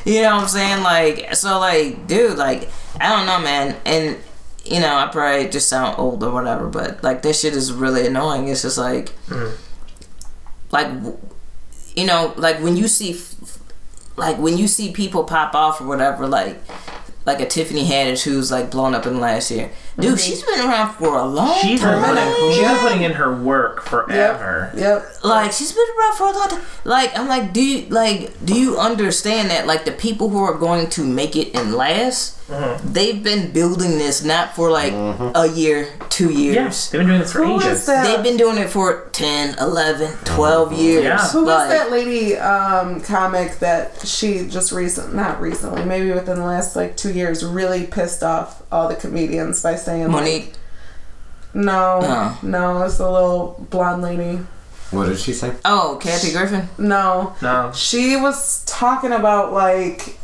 [0.05, 0.83] you know what I'm saying?
[0.83, 4.17] Like, so like, dude, like, I don't know, man, and.
[4.63, 8.07] You know, I probably just sound old or whatever, but like this shit is really
[8.07, 8.47] annoying.
[8.49, 9.57] It's just like, mm.
[10.71, 10.87] like
[11.97, 13.19] you know like when you see
[14.17, 16.61] like when you see people pop off or whatever like
[17.27, 19.71] like a Tiffany Haddish who's like blown up in the last year.
[19.99, 20.19] Dude, mhm.
[20.19, 22.17] she's been around for a long She's been time.
[22.17, 24.73] putting she's been putting in her work forever.
[24.75, 25.07] Yep.
[25.25, 26.63] like she's been around for a long time.
[26.85, 30.57] Like I'm like, do you like do you understand that like the people who are
[30.57, 32.93] going to make it and last, Mm-hmm.
[32.93, 36.57] they've been building this not for like a year, two years.
[36.57, 37.87] Yes, they've been doing this for Who was ages.
[37.87, 38.05] that?
[38.05, 41.05] They've been doing it for 10, 11, 12 years.
[41.05, 41.29] Yeah.
[41.29, 46.45] Who was that lady um, comic that she just recent, not recently, maybe within the
[46.45, 50.55] last like two years, really pissed off all the comedians by saying like, Mo'Nique.
[51.55, 52.39] no, Oh.
[52.43, 54.41] no, it's the little blonde lady.
[54.91, 55.53] What did she say?
[55.65, 56.69] Oh, Kathy Griffin.
[56.77, 57.71] No, No.
[57.75, 60.17] she was talking about like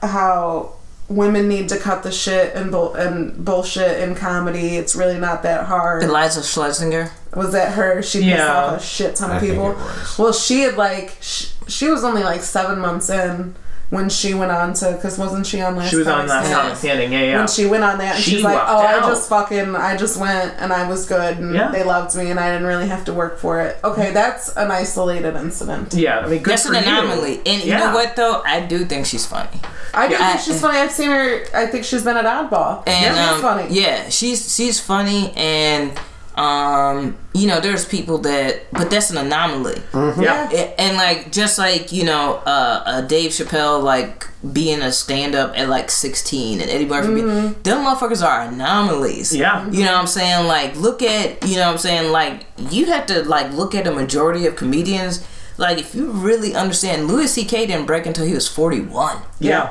[0.00, 0.72] how
[1.08, 4.76] women need to cut the shit and bull and bullshit in comedy.
[4.76, 6.02] It's really not that hard.
[6.02, 7.10] Iliza Shlesinger.
[7.36, 8.02] Was that her?
[8.02, 8.54] She pissed Yeah.
[8.54, 9.72] off a shit ton of I think people.
[9.72, 10.18] it was.
[10.18, 13.54] Well, she had like sh- she was only like seven months in
[13.90, 15.90] when she went on to because wasn't she on last?
[15.90, 16.62] She was on Last Standing?
[16.62, 17.12] Comic Standing.
[17.12, 17.38] Yeah, yeah.
[17.38, 19.96] When she went on that, and She she's like, lucked "Oh, I just fucking, I
[19.96, 21.70] just went and I was good, and Yeah.
[21.70, 24.70] they loved me, and I didn't really have to work for it." Okay, that's an
[24.70, 25.92] isolated incident.
[25.94, 26.88] yeah, I mean, good That's for an you.
[26.90, 27.40] anomaly.
[27.46, 28.42] And you know what though?
[28.46, 29.60] I do think she's funny.
[29.96, 30.32] I do Yeah.
[30.32, 30.78] think she's funny.
[30.78, 31.44] I've seen her.
[31.54, 32.82] I think she's been at Oddball.
[32.86, 33.66] And yeah, um, she's funny.
[33.70, 35.92] yeah, she's she's funny and
[36.36, 39.80] um you know there's people that but that's an anomaly.
[39.94, 40.50] Yeah.
[40.52, 45.34] A- And like just like you know, uh, uh Dave Chappelle like being a stand
[45.36, 47.48] up at like 16 and Eddie Murphy, Mm-hmm.
[47.52, 49.34] be, them motherfuckers are anomalies.
[49.34, 49.64] Yeah.
[49.70, 50.46] You know what I'm saying?
[50.48, 52.10] Like look at you know what I'm saying?
[52.10, 55.24] Like you have to like look at a majority of comedians.
[55.56, 57.66] Like if you really understand, Louis C.K.
[57.66, 59.18] didn't break until he was 41.
[59.38, 59.70] Yeah.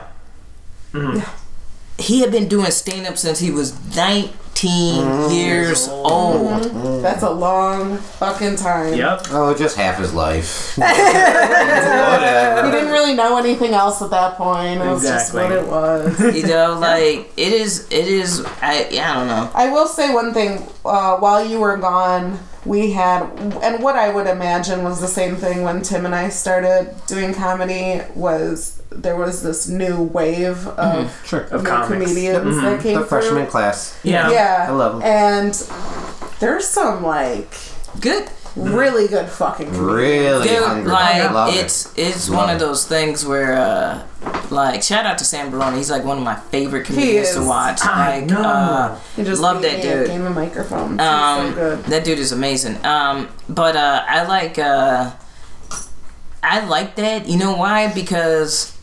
[1.98, 5.34] He had been doing stand up since he was 19 Mm.
[5.36, 6.64] years old.
[7.04, 8.94] That's a long fucking time.
[8.94, 9.28] Yep.
[9.32, 10.78] Oh, just half his life.
[12.64, 14.82] He didn't really know anything else at that point.
[14.82, 15.42] It was just Exactly.
[15.42, 16.36] what it was.
[16.36, 17.88] You know, like it is.
[17.92, 18.46] It is.
[18.62, 18.88] I.
[18.90, 19.50] Yeah, I don't know.
[19.54, 20.66] I will say one thing.
[20.86, 23.24] Uh, while you were gone, we had,
[23.62, 27.34] and what I would imagine was the same thing when Tim and I started doing
[27.34, 28.02] comedy.
[28.16, 31.26] Was there was this new wave of mm-hmm.
[31.26, 31.42] Sure.
[31.46, 31.92] Of new comics.
[31.92, 32.66] comedians mm-hmm.
[32.66, 33.04] that came through.
[33.04, 33.22] The through.
[33.22, 34.00] freshman class.
[34.04, 34.32] Yeah.
[34.32, 35.02] Yeah, I love 'em.
[35.02, 35.54] And
[36.40, 37.54] there's some like
[38.00, 38.30] Good.
[38.56, 39.96] Really good fucking comedians.
[39.96, 40.92] Really Dude, hungry.
[40.92, 42.08] like Love it's it.
[42.08, 44.06] it's Love one of those things where uh
[44.52, 45.76] like shout out to Sam Barone.
[45.76, 47.80] He's like one of my favorite comedians to watch.
[47.84, 48.42] I Like know.
[48.42, 50.08] uh He just Love that me at dude.
[50.08, 51.00] Game of microphone.
[51.00, 51.86] Um so good.
[51.86, 52.84] that dude is amazing.
[52.86, 55.12] Um but uh I like uh
[56.44, 57.28] I like that.
[57.28, 57.92] You know why?
[57.94, 58.78] Because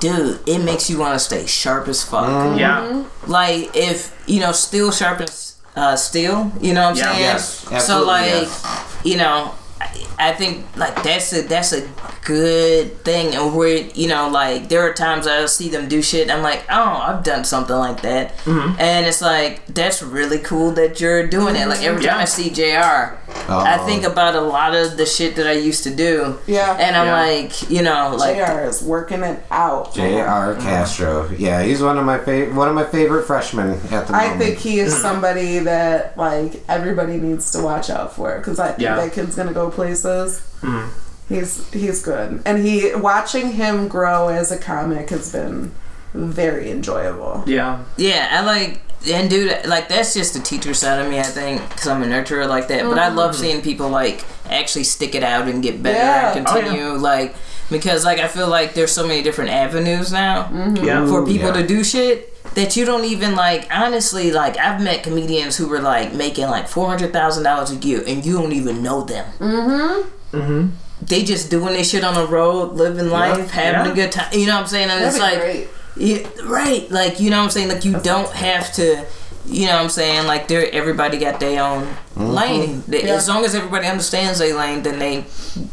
[0.00, 2.24] dude, it makes you want to stay sharp as fuck.
[2.28, 2.58] Mm-hmm.
[2.58, 3.04] Yeah.
[3.26, 7.36] like if you know steel sharpens uh steel you know what i'm Yeah.
[7.38, 9.00] saying Yes, so like yes.
[9.04, 11.88] you know I, I think like that's a that's a
[12.24, 16.30] good thing and where you know like there are times I'll see them do shit
[16.30, 18.76] i'm like oh i've done something like that Mm-hmm.
[18.80, 22.22] and it's like that's really cool that you're doing it like every time Yeah.
[22.22, 23.14] i see jr
[23.50, 26.76] i think about a lot of the shit that i used to do Yeah.
[26.78, 27.38] and i'm Yeah.
[27.44, 29.94] like you know like JR is working it out.
[29.94, 30.54] J.R.
[30.56, 31.28] Castro.
[31.30, 34.38] Yeah, he's one of my favorite one of my favorite freshmen at the I moment.
[34.40, 38.80] think he is somebody that like everybody needs to watch out for because I think
[38.80, 38.96] Yeah.
[38.96, 40.40] that kid's gonna go places.
[40.60, 40.88] Hmm.
[41.28, 45.72] He's he's good, and he watching him grow as a comic has been
[46.14, 47.44] very enjoyable.
[47.46, 47.84] Yeah.
[47.96, 51.18] Yeah, I like and dude, like that's just the teacher side of me.
[51.20, 52.84] I think because I'm a nurturer like that.
[52.84, 53.16] But I mm-hmm.
[53.16, 56.36] love seeing people like actually stick it out and get better Yeah.
[56.36, 56.62] and Oh, yeah.
[56.62, 56.92] continue.
[56.92, 57.36] Like
[57.70, 60.84] because like I feel like there's so many different avenues now mm-hmm.
[60.84, 61.06] Yeah.
[61.06, 61.60] for people yeah.
[61.60, 63.68] to do shit that you don't even like.
[63.70, 67.76] Honestly, like I've met comedians who were like making like four hundred thousand dollars a
[67.76, 69.30] year and you don't even know them.
[69.38, 70.36] Mm-hmm.
[70.36, 70.68] Mm-hmm.
[71.06, 73.92] They just doing this shit on the road, living life, having Yeah.
[73.92, 74.32] a good time.
[74.32, 74.90] You know what I'm saying?
[74.90, 75.38] And That'd it's be like.
[75.40, 75.68] great.
[75.96, 76.90] Yeah, right.
[76.90, 77.68] Like you know what I'm saying.
[77.68, 79.04] Like you don't have to.
[79.46, 80.26] You know what I'm saying.
[80.26, 82.26] Like they everybody got their own Mm-hmm.
[82.26, 82.82] lane.
[82.88, 83.14] Yeah.
[83.14, 85.24] As long as everybody understands their lane, then they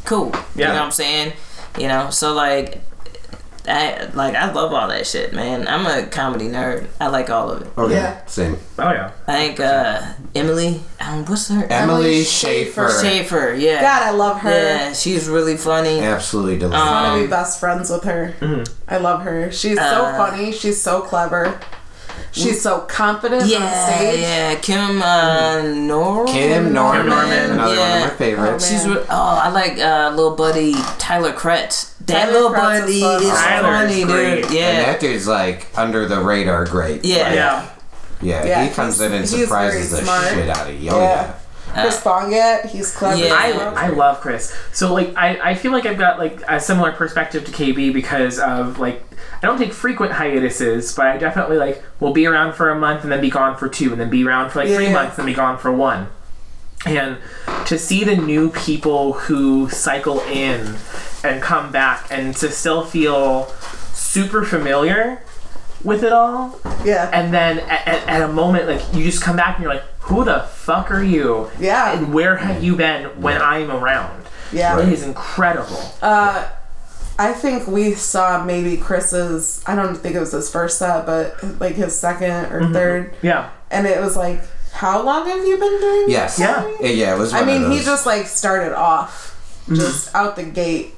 [0.05, 0.31] cool.
[0.33, 0.39] yeah.
[0.55, 1.33] You know what I'm saying.
[1.77, 2.09] You know.
[2.11, 2.81] So like,
[3.67, 5.67] I like I love all that shit, man.
[5.67, 6.87] I'm a comedy nerd.
[7.01, 7.67] I like all of it.
[7.77, 7.93] Okay.
[7.95, 8.25] Yeah.
[8.25, 8.57] Same.
[8.77, 9.11] Oh yeah.
[9.27, 10.01] I think uh,
[10.35, 10.81] Emily.
[10.99, 12.89] um, what's her Emily Schaefer.
[12.89, 13.01] Schaefer.
[13.01, 13.53] Schaefer?
[13.55, 13.81] Yeah.
[13.81, 14.49] God, I love her.
[14.49, 15.99] Yeah, she's really funny.
[15.99, 17.09] Absolutely delightful I delightful.
[17.09, 18.63] want to be Um, best friends with her.
[18.87, 19.51] I love her.
[19.51, 20.51] She's so Uh, funny.
[20.51, 21.59] She's so clever.
[22.31, 24.19] She's so confident on Yeah, stage.
[24.19, 24.55] yeah.
[24.55, 26.25] Kim uh, Nor.
[26.25, 27.51] Kim Norman, Norman.
[27.51, 28.65] another one of my favorites.
[28.67, 31.93] Oh, She's re- oh, I like uh, little buddy Tyler Kretz.
[32.07, 33.21] That little Kretz is buddy fun.
[33.23, 34.35] is Tyler's funny, great.
[34.35, 34.45] dude.
[34.45, 37.03] and Yeah, that dude's like under the radar great.
[37.05, 37.23] yeah.
[37.23, 37.65] Like, Yeah.
[38.21, 40.27] yeah, Yeah, he comes in and he's- he's surprises very the smart.
[40.29, 40.91] shit out of you.
[40.91, 41.33] Oh, Yeah.
[41.75, 41.81] yeah.
[41.81, 43.17] Chris uh, Bonget, he's clever.
[43.21, 43.33] Yeah.
[43.33, 44.53] I, I love Chris.
[44.71, 48.39] So like I, I feel like I've got like a similar perspective to KB because
[48.39, 49.03] of like
[49.43, 53.03] I don't take frequent hiatuses, but I definitely like will be around for a month
[53.03, 54.93] and then be gone for two and then be around for like Yeah, three yeah.
[54.93, 56.07] months and be gone for one.
[56.85, 57.17] And
[57.65, 60.75] to see the new people who cycle in
[61.23, 63.47] and come back and to still feel
[63.93, 65.21] super familiar
[65.83, 67.09] with it all yeah.
[67.13, 69.83] and then at, at, at a moment like you just come back and you're like
[69.99, 71.95] who the fuck are you Yeah.
[71.97, 74.79] and where have you been when i'm around yeah.
[74.79, 76.49] it is incredible Uh,
[77.17, 79.63] I think we saw maybe Chris's.
[79.65, 83.51] I don't think it was his first set, but like his second or third, yeah
[83.71, 84.41] and it was like,
[84.75, 86.05] how long have you been doing?
[86.09, 86.37] Yes.
[86.39, 86.69] Yeah.
[86.81, 89.31] Yeah, yeah, it was one I mean, of he just like started off,
[89.65, 89.75] Mm-hmm.
[89.75, 90.93] just out the gate,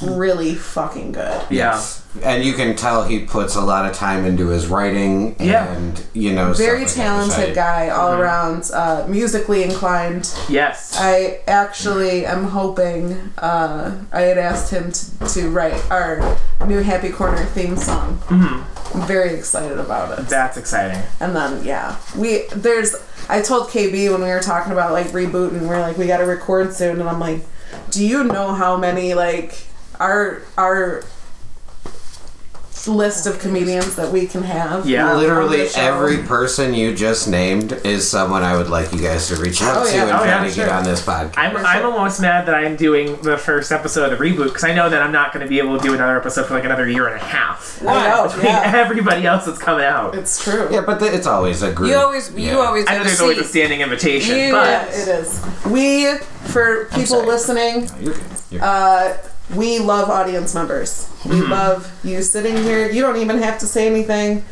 [0.00, 1.42] really fucking good.
[1.50, 2.02] Yes.
[2.22, 5.70] And you can tell he puts a lot of time into his writing Yeah.
[5.74, 7.02] and, you know, Very stuff like that,
[7.36, 8.20] talented I- guy, all Mm-hmm.
[8.22, 10.32] around, uh, musically inclined.
[10.48, 13.12] yes I actually am hoping.
[13.36, 18.18] Uh, I had asked him to, to write our new Happy Corner theme song.
[18.28, 18.98] Mm-hmm.
[18.98, 20.26] I'm very excited about it.
[20.28, 22.94] that's exciting And then yeah, we there's.
[23.28, 26.18] I told KB when we were talking about like rebooting, we are like we got
[26.18, 27.40] to record soon, and I'm like,
[27.90, 29.66] do you know how many like
[29.98, 31.04] our our
[32.86, 34.88] list of comedians that we can have?
[34.88, 35.10] Yeah.
[35.12, 39.36] on Literally every person you just named is someone I would like you guys to
[39.36, 40.02] reach out Oh, to yeah.
[40.02, 40.64] and Oh, try yeah, to sure.
[40.66, 41.34] get on this podcast.
[41.36, 44.72] I'm, I'm almost mad that I'm doing the first episode of the reboot because I
[44.74, 46.88] know that I'm not going to be able to do another episode for like another
[46.88, 47.82] year and a half.
[47.82, 48.24] I know.
[48.28, 50.14] Between Yeah, everybody else that's coming out.
[50.14, 50.68] it's true.
[50.70, 51.90] yeah, but th- it's always a group.
[51.90, 52.56] You always, you Yeah.
[52.56, 52.84] always.
[52.86, 55.44] I know there's always a standing invitation, You- but Yeah, it is.
[55.66, 57.26] We for people sorry.
[57.26, 58.22] listening, You're good.
[58.50, 59.16] You're uh,
[59.54, 61.10] we love audience members.
[61.24, 62.90] We love you sitting here.
[62.90, 64.44] You don't even have to say anything.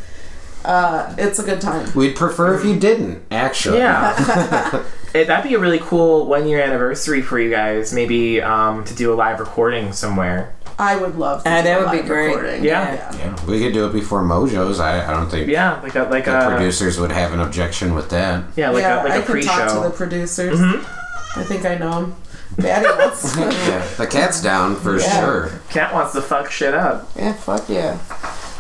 [0.65, 1.91] Uh, it's a good time.
[1.95, 3.79] We'd prefer if you didn't, actually.
[3.79, 4.15] Yeah.
[5.15, 7.93] it, that'd be a really cool one year anniversary for you guys.
[7.93, 10.55] Maybe um, to do a live recording somewhere.
[10.79, 11.51] I would love to.
[11.51, 12.29] Ah, do that a would be great.
[12.35, 12.65] recording.
[12.65, 13.15] Yeah.
[13.17, 14.81] Yeah, we could do it before Mojo's.
[14.81, 17.95] I, I don't think Yeah, like a like the a producers would have an objection
[17.95, 18.45] with that.
[18.57, 19.51] yeah like yeah, a like I a pre-show.
[19.51, 19.69] Mm-hmm.
[19.69, 20.59] talk to the producers.
[21.37, 22.17] I think I know them.
[22.59, 23.37] Daddy wants.
[23.69, 25.21] Yeah, the cat's down for Yeah.
[25.21, 25.61] sure.
[25.71, 27.11] Cat wants to fuck shit up.
[27.17, 27.99] yeah, fuck yeah.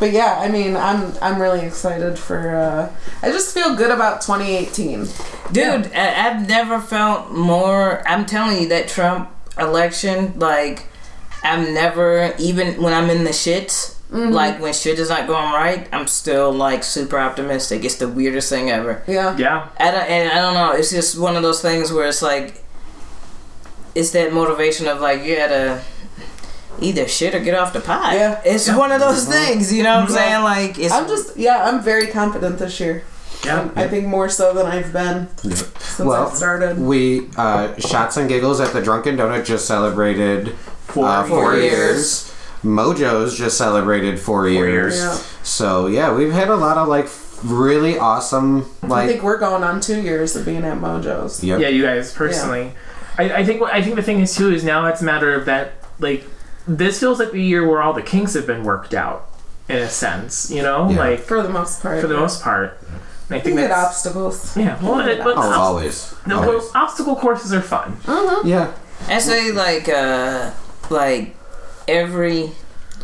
[0.00, 2.56] But yeah, I mean, I'm I'm really excited for.
[2.56, 5.06] Uh, I just feel good about 2018.
[5.52, 8.06] Dude, I, I've never felt more.
[8.08, 10.86] I'm telling you, that Trump election, like,
[11.44, 14.32] I've never, even when I'm in the shits, Mm-hmm.
[14.32, 17.84] like when shit is not going right, I'm still like super optimistic.
[17.84, 19.02] It's the weirdest thing ever.
[19.08, 19.36] Yeah.
[19.36, 19.68] Yeah.
[19.80, 20.70] I don't, and I don't know.
[20.72, 22.62] It's just one of those things where it's like,
[23.94, 25.82] it's that motivation of like you gotta
[26.80, 28.14] either shit or get off the pot.
[28.14, 28.40] Yeah.
[28.44, 29.72] It's one of those things.
[29.72, 30.42] You know what I'm saying?
[30.42, 30.92] Like it's.
[30.92, 33.04] I'm just yeah, I'm very confident this year.
[33.44, 33.70] Yeah.
[33.76, 36.78] I think more so than I've been since Well, I started.
[36.78, 40.54] We uh, shots and giggles at the Drunken Donut just celebrated
[40.86, 41.72] Four, uh, four years.
[41.72, 42.30] years.
[42.62, 44.96] Mojo's just celebrated four, years.
[44.96, 45.14] Yeah.
[45.42, 47.08] So yeah, we've had a lot of like
[47.44, 51.44] really awesome I think we're going on two years of being at Mojo's.
[51.44, 51.60] Yep.
[51.60, 52.72] Yeah, you guys personally.
[53.18, 55.34] I, I think what I think the thing is too is now it's a matter
[55.34, 56.24] of that like
[56.66, 59.28] this feels like the year where all the kinks have been worked out
[59.68, 60.98] in a sense, you know, Yeah.
[60.98, 62.00] like For the most part.
[62.00, 62.78] for the most part.
[63.28, 64.56] And I You think get that's obstacles.
[64.56, 64.78] yeah.
[64.82, 66.14] Well, it, but Oh, obst- always.
[66.26, 66.70] no, always.
[66.74, 67.96] obstacle courses are fun.
[68.44, 68.72] Yeah.
[69.08, 70.50] I say like uh
[70.90, 71.34] like
[71.88, 72.50] every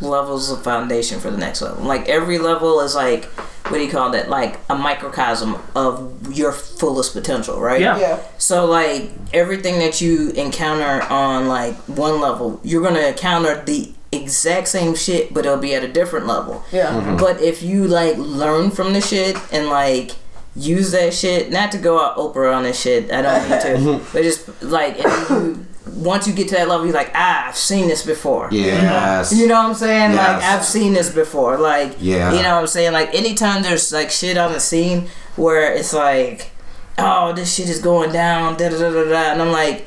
[0.00, 1.84] level's a foundation for the next level.
[1.84, 3.28] Like every level is like
[3.70, 4.28] what do you call that?
[4.28, 7.80] Like a microcosm of your fullest potential, right?
[7.80, 7.98] Yeah.
[7.98, 8.22] Yeah.
[8.38, 14.68] So like everything that you encounter on like one level, you're gonna encounter the exact
[14.68, 16.64] same shit, but it'll be at a different level.
[16.72, 16.90] Yeah.
[16.90, 17.16] Mm-hmm.
[17.16, 20.12] But if you like learn from the shit and like
[20.56, 24.04] use that shit, not to go out Oprah on this shit, I don't need to,
[24.12, 27.56] but just like if you, once you get to that level, you're like, ah, I've
[27.56, 28.48] seen this before.
[28.52, 29.32] Yes.
[29.32, 30.14] You know what I'm saying?
[30.16, 31.58] Like I've seen this before.
[31.58, 32.32] Like Yeah.
[32.32, 32.92] you know what I'm saying?
[32.92, 36.50] Like anytime there's like shit on the scene where it's like,
[36.98, 39.86] oh, this shit is going down, da da da da da, and I'm like,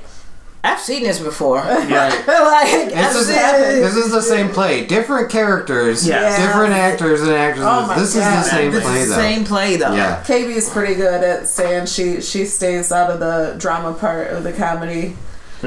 [0.65, 1.57] I've seen this before.
[1.57, 2.07] Yeah.
[2.27, 4.85] like, This I've is, seen this is the same play.
[4.85, 6.37] Different characters, Yeah.
[6.47, 7.67] different actors and actresses.
[7.69, 8.37] Oh my this God.
[8.39, 9.15] is the same It's play, the though.
[9.15, 9.93] same play though.
[9.93, 10.23] Yeah.
[10.25, 14.43] KB is pretty good at saying she she stays out of the drama part of
[14.45, 15.17] the comedy,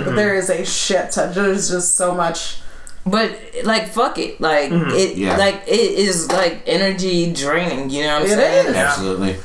[0.04, 1.34] but there is a shit ton.
[1.34, 2.58] There's just so much.
[3.04, 4.40] But like, fuck it.
[4.40, 4.90] Like mm-hmm.
[4.90, 5.16] it.
[5.16, 5.36] Yeah.
[5.36, 7.90] Like it is like energy draining.
[7.90, 8.66] You know what I'm It saying?
[8.68, 8.74] is.
[8.74, 9.36] Absolutely.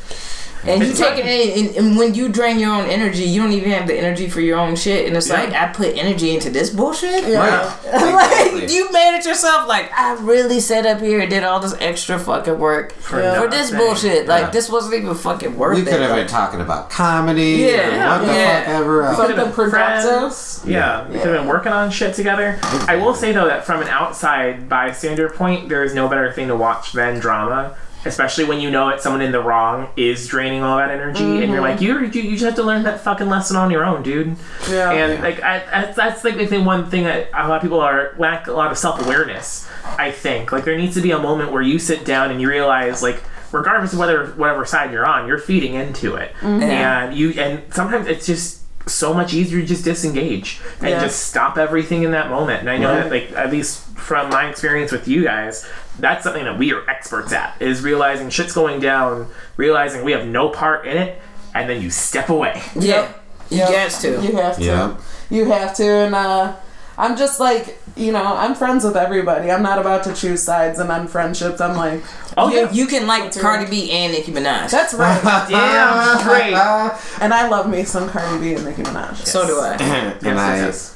[0.67, 1.25] And you It's take it
[1.57, 4.41] and, and when you drain your own energy, you don't even have the energy for
[4.41, 5.07] your own shit.
[5.07, 5.41] And it's Yeah.
[5.43, 7.27] like I put energy into this bullshit.
[7.27, 7.39] Yeah.
[7.83, 8.75] like Exactly.
[8.75, 9.67] you made it yourself.
[9.67, 13.47] Like I really sat up here and did all this extra fucking work for, Yeah.
[13.47, 13.87] this nothing.
[13.87, 14.27] bullshit.
[14.27, 15.85] Like this wasn't even fucking worth We it.
[15.85, 17.53] could have been Like, talking about comedy.
[17.71, 18.59] Yeah, or what the yeah.
[18.61, 19.03] fuck ever.
[19.03, 19.17] else.
[19.17, 20.09] Something been productive.
[20.11, 20.61] friends.
[20.65, 22.59] Yeah, we could have been working on shit together.
[22.87, 26.47] I will say though that from an outside bystander point, there is no better thing
[26.49, 27.75] to watch than drama.
[28.03, 31.51] Especially when you know it's someone in the wrong is draining all that energy, and
[31.51, 32.03] you're like, mm-hmm.
[32.03, 34.35] you, you you just have to learn that fucking lesson on your own, dude.
[34.69, 34.91] Yeah.
[34.91, 37.79] And like I, I, that's like the thing, one thing that a lot of people
[37.79, 39.67] are lack a lot of self awareness.
[39.97, 42.49] I think like there needs to be a moment where you sit down and you
[42.49, 46.63] realize like regardless of whether whatever side you're on, you're feeding into it, mm-hmm.
[46.63, 51.01] and you and sometimes it's just so much easier to just disengage and Yeah.
[51.01, 52.61] just stop everything in that moment.
[52.61, 55.67] And I know that like at least from my experience with you guys,
[56.01, 60.25] that's something that we are experts at is realizing shit's going down, realizing we have
[60.27, 61.21] no part in it,
[61.55, 62.61] and then you step away.
[62.75, 63.11] yeah,
[63.49, 63.69] you Yep.
[63.71, 64.09] got to.
[64.21, 64.63] You have to.
[64.63, 64.97] Yeah.
[65.29, 65.83] You have to.
[65.85, 66.55] And uh,
[66.97, 69.49] I'm just like, you know, I'm friends with everybody.
[69.51, 71.59] I'm not about to choose sides and end friendships.
[71.61, 72.01] I'm like,
[72.37, 74.71] Oh You, yeah, you can like What's Cardi your- B and Nicki Minaj.
[74.71, 75.21] that's right.
[75.49, 76.53] damn straight.
[77.21, 79.17] and I love me some Cardi B and Nicki Minaj.
[79.25, 79.73] so do I.
[79.79, 80.90] and Yes, I yes, yes.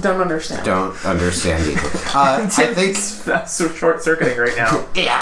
[0.00, 0.64] Don't understand.
[0.64, 1.80] don't understand either.
[2.14, 2.96] Uh, I think.
[3.24, 4.86] That's so short circuiting right now.
[4.94, 5.20] Yeah.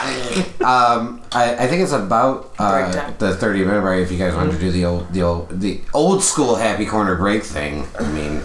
[0.65, 4.03] Um, I, I think it's about uh, the thirty minute break.
[4.03, 7.17] If you guys want to do the old the old the old school happy corner
[7.17, 8.43] break thing, I mean,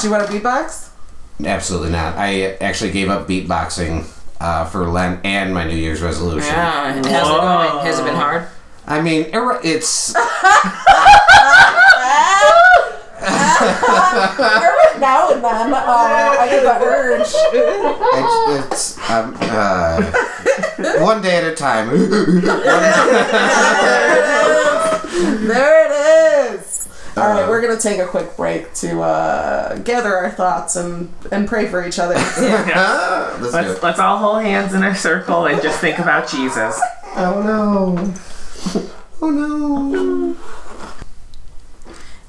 [0.00, 0.88] Do you want to beatbox?
[1.44, 2.16] absolutely not.
[2.16, 4.04] I actually gave up beatboxing
[4.40, 6.52] uh, for Lent and my New Year's resolution.
[6.52, 6.92] Yeah.
[6.94, 7.86] How's it going?
[7.86, 8.46] Has it been hard?
[8.86, 10.14] I mean, it- it's
[13.22, 17.32] Every now and then, uh, I get the urge.
[18.12, 20.00] it's, it's um, uh,
[21.04, 21.90] one day at a time.
[25.12, 26.88] There it is.
[27.16, 31.46] All right, we're gonna take a quick break to uh, gather our thoughts and and
[31.48, 32.14] pray for each other.
[32.14, 32.46] Let's do
[33.50, 33.82] Let's it.
[33.82, 36.80] let's all hold hands in a circle and just think about Jesus.
[37.16, 38.14] Oh no!
[39.22, 40.34] Oh no!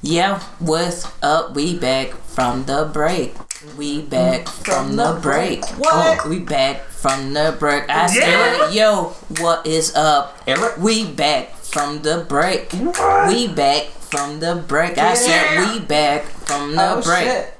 [0.02, 1.54] Yeah, what's up?
[1.54, 3.34] We back from the break.
[3.78, 5.62] We back from the break.
[5.62, 6.20] Oh, what?
[6.24, 7.88] Oh, we back from the break.
[7.88, 10.38] I said, yo, what is up?
[10.46, 10.76] Eric?
[10.78, 12.72] We back from the break.
[12.72, 14.98] We back from the break.
[14.98, 17.24] I said, we back from the Oh break.
[17.24, 17.54] shit!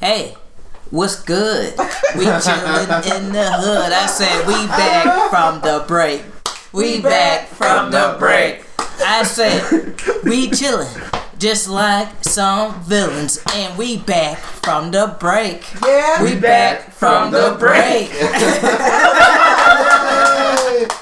[0.00, 0.34] Hey,
[0.90, 1.72] what's good?
[2.18, 3.92] We chillin' in the hood.
[3.92, 6.22] I said we back from the break.
[6.72, 8.64] We back from the break.
[8.98, 9.62] I said
[10.24, 11.22] we chillin'.
[11.38, 15.64] Just like some villains, and we back from the break.
[15.84, 16.22] Yeah.
[16.22, 18.10] We back from the break.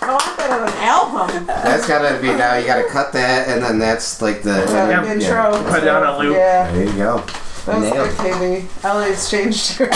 [0.06, 1.46] Oh, I got an album.
[1.46, 2.56] That's gotta be now.
[2.56, 5.16] You gotta cut that, and then that's like the Yeah, Yep.
[5.16, 5.64] intro.
[5.70, 6.36] Put it on a loop.
[6.36, 7.18] Yeah, There you go.
[7.66, 8.68] that was Nailed good, Katie.
[8.84, 9.86] Ellie's changed her.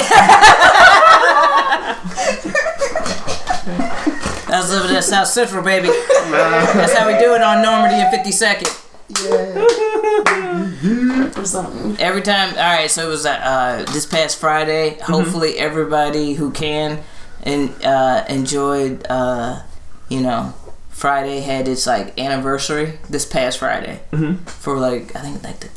[4.49, 5.89] That's living in South Central, baby.
[5.89, 8.88] That's how we do it on Normandy and 52nd.
[11.39, 11.97] or something.
[11.99, 15.13] every time all right so it was uh this past friday Mm-hmm.
[15.13, 17.03] hopefully everybody who can
[17.43, 19.63] and uh enjoyed uh
[20.09, 20.53] you know
[20.91, 24.45] friday had its like anniversary this past friday Mm-hmm.
[24.45, 25.69] for like i think like the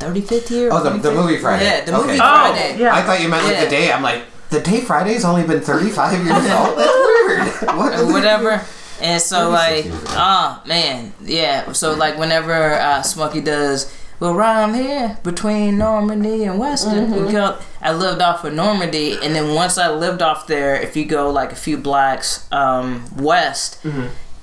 [0.00, 1.64] 35th year Oh, the, the movie Friday.
[1.64, 2.14] yeah the movie Okay.
[2.14, 2.94] Oh, friday yeah.
[2.94, 3.64] I thought you meant like Yeah.
[3.64, 3.92] the day.
[3.92, 6.78] I'm like, the day Friday's only been 35 years old?
[6.78, 7.76] That's weird.
[7.76, 7.98] What?
[7.98, 8.64] or whatever.
[9.00, 10.14] And so like, 36 years.
[10.16, 11.72] oh man, yeah.
[11.72, 17.12] So like, whenever uh, Smokey does, well, right I'm here between Normandy and Western.
[17.24, 17.58] We go.
[17.80, 21.30] I lived off of Normandy, and then once I lived off there, if you go
[21.30, 23.84] like a few blocks um, west.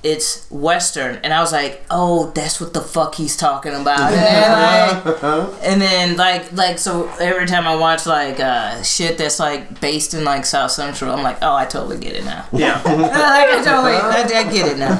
[0.08, 4.22] It's Western, and I was like, "Oh, that's what the fuck he's talking about." And
[4.22, 9.40] then, like, and then like like so every time I watch like uh, shit that's
[9.40, 12.80] like based in like South Central, I'm like, "Oh, I totally get it now." Yeah.
[12.84, 14.96] like, I totally, I, I get it now.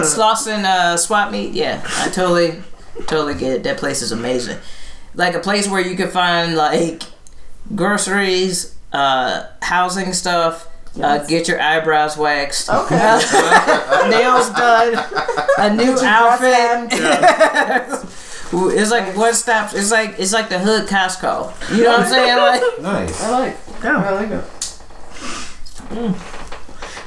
[0.00, 2.62] Slauson uh, swap meet, yeah, I totally,
[3.06, 3.62] totally get it.
[3.64, 4.56] That place is amazing.
[5.14, 7.02] Like a place where you can find like
[7.74, 12.96] groceries, uh, housing stuff, uh, get your eyebrows waxed, Okay.
[14.10, 14.94] nails done,
[15.58, 16.92] a new Get your dress
[18.02, 18.08] outfit.
[18.54, 19.72] Ooh, It's like what stops.
[19.74, 21.52] It's like it's like the hood Costco.
[21.74, 22.36] You know what I'm saying?
[22.82, 23.22] Like Nice.
[23.22, 23.56] I like.
[23.82, 23.96] Yeah.
[23.96, 24.44] I like it.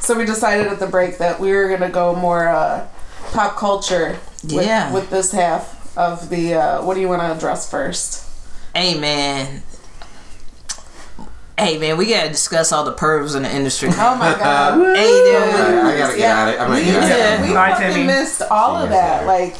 [0.01, 2.87] So we decided at the break that we were gonna go more uh,
[3.31, 4.17] pop culture.
[4.43, 4.91] With, Yeah.
[4.93, 8.23] With this half of the, uh, what do you want to address first?
[8.75, 9.63] Hey man.
[11.57, 13.89] Hey man, we gotta discuss all the pervs in the industry.
[13.93, 14.77] Oh my god.
[14.95, 15.35] hey dude.
[15.35, 17.47] I, I gotta get out of I'm gonna we, get out of Yeah.
[17.47, 17.53] we.
[17.53, 18.07] Bye, fucking Timmy.
[18.07, 19.25] missed all of See you guys that.
[19.25, 19.55] Like,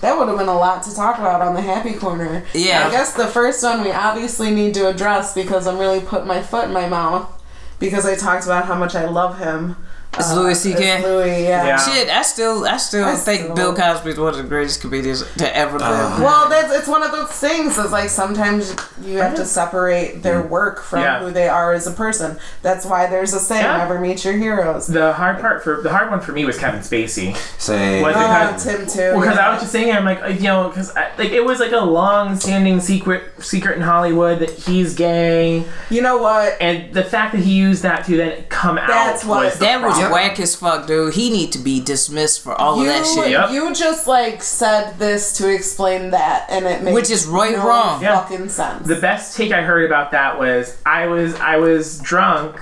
[0.00, 2.44] that would have been a lot to talk about on the happy corner.
[2.52, 2.88] Yeah.
[2.88, 6.42] I guess the first one we obviously need to address because I'm really putting my
[6.42, 7.30] foot in my mouth
[7.78, 9.76] because I talked about how much I love him.
[10.18, 11.02] It's Louis C.K.?
[11.02, 11.66] Louis, yeah.
[11.66, 11.76] Yeah.
[11.76, 14.80] Shit, I still I still I think still- Bill Cosby is one of the greatest
[14.80, 16.20] comedians to ever live.
[16.20, 17.76] Well, that's it's one of those things.
[17.78, 21.20] Is like sometimes you have to separate their work from Yeah.
[21.20, 22.38] who they are as a person.
[22.62, 23.76] That's why there's a saying: Yeah.
[23.78, 26.80] "Never meet your heroes." The hard part for the hard one for me was Kevin
[26.80, 27.36] Spacey.
[27.58, 28.00] Say.
[28.02, 29.18] What the- Oh, Tim too.
[29.20, 29.48] Because yeah.
[29.48, 31.78] I was just saying, I'm like, uh, you know, because like it was like a
[31.80, 36.56] long-standing secret, secret in Hollywood that he's gay, you know what?
[36.60, 39.64] and the fact that he used that to then come That's out what- was the
[39.66, 40.28] That was problem.
[40.28, 41.14] whack as fuck, dude.
[41.14, 43.30] He need to be dismissed for all you, of that shit.
[43.30, 43.50] Yep.
[43.50, 47.66] you just like said this to explain that, and it makes Which is right no
[47.66, 48.02] wrong.
[48.02, 48.20] Yeah.
[48.22, 48.86] fucking sense.
[48.86, 52.60] The best take I heard about that was I was I was drunk.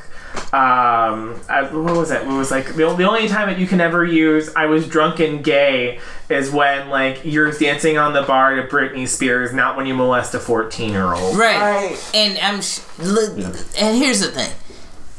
[0.53, 2.23] Um, I, what was it?
[2.23, 5.21] It was like the, the only time that you can ever use "I was drunk
[5.21, 9.87] and gay" is when like you're dancing on the bar to Britney Spears, not when
[9.87, 11.37] you molest a fourteen year old.
[11.37, 11.61] Right.
[11.61, 12.11] Right.
[12.15, 13.37] And I'm sh- look,
[13.79, 14.53] and here's the thing.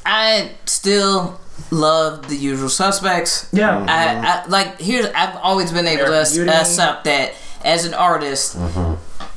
[0.06, 1.40] I still
[1.72, 3.48] love the usual suspects.
[3.52, 3.86] Yeah.
[3.88, 6.50] I, I like here's I've always been able to Beauty.
[6.52, 7.34] accept that
[7.64, 8.58] as an artist,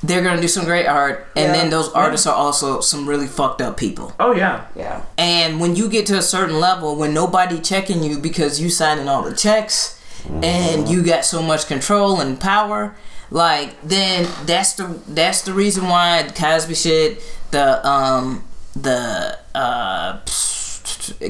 [0.03, 1.53] they're gonna do some great art, and Yeah.
[1.53, 4.13] then those artists are also some really fucked up people.
[4.21, 4.67] Oh yeah.
[4.77, 5.03] yeah.
[5.17, 9.09] And when you get to a certain level, when nobody checking you because you signing
[9.09, 9.99] all the checks
[10.43, 12.95] and you got so much control and power,
[13.31, 18.45] like then that's the that's the reason why the Cosby shit, the um
[18.77, 20.21] the uh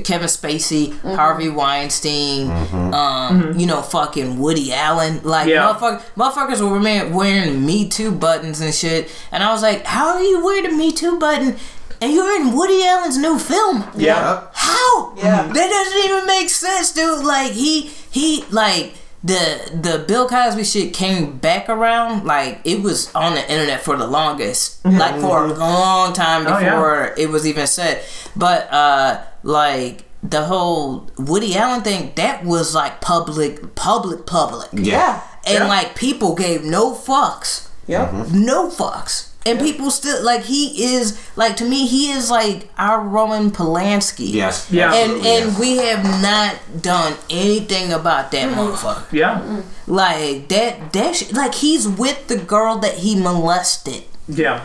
[0.05, 2.51] Kevin Spacey, Harvey Weinstein,
[2.95, 5.63] um, you know, fucking Woody Allen, like Yeah.
[5.73, 10.09] motherfuckers, motherfuckers were wearing, wearing Me Too buttons and shit, and I was like, how
[10.15, 11.57] are you wearing a Me Too button?
[12.01, 13.85] And you're in Woody Allen's new film.
[13.97, 14.43] Yeah.
[14.53, 15.15] How?
[15.17, 15.43] Yeah.
[15.53, 17.25] That doesn't even make sense, dude.
[17.25, 22.25] Like he he like the the Bill Cosby shit came back around.
[22.25, 24.85] Like it was on the internet for the longest.
[24.85, 26.71] Like for a long time Oh, yeah.
[26.71, 28.01] before it was even said.
[28.37, 34.69] But uh like the whole Woody Allen thing, that was like public public public.
[34.73, 35.21] Yeah.
[35.47, 35.69] And Yeah.
[35.69, 38.11] like people gave no fucks Yep.
[38.11, 38.45] Mm-hmm.
[38.45, 39.29] no fucks.
[39.47, 44.31] And people still like he is like to me he is like our Roman Polanski.
[44.35, 44.69] Yes.
[44.71, 44.93] Yeah.
[44.93, 45.59] And and yes.
[45.59, 48.61] we have not done anything about that mm-hmm.
[48.61, 49.11] motherfucker.
[49.13, 49.39] Yeah.
[49.39, 49.93] Mm-hmm.
[49.93, 54.05] Like that that sh- like he's with the girl that he molested.
[54.29, 54.65] Yeah.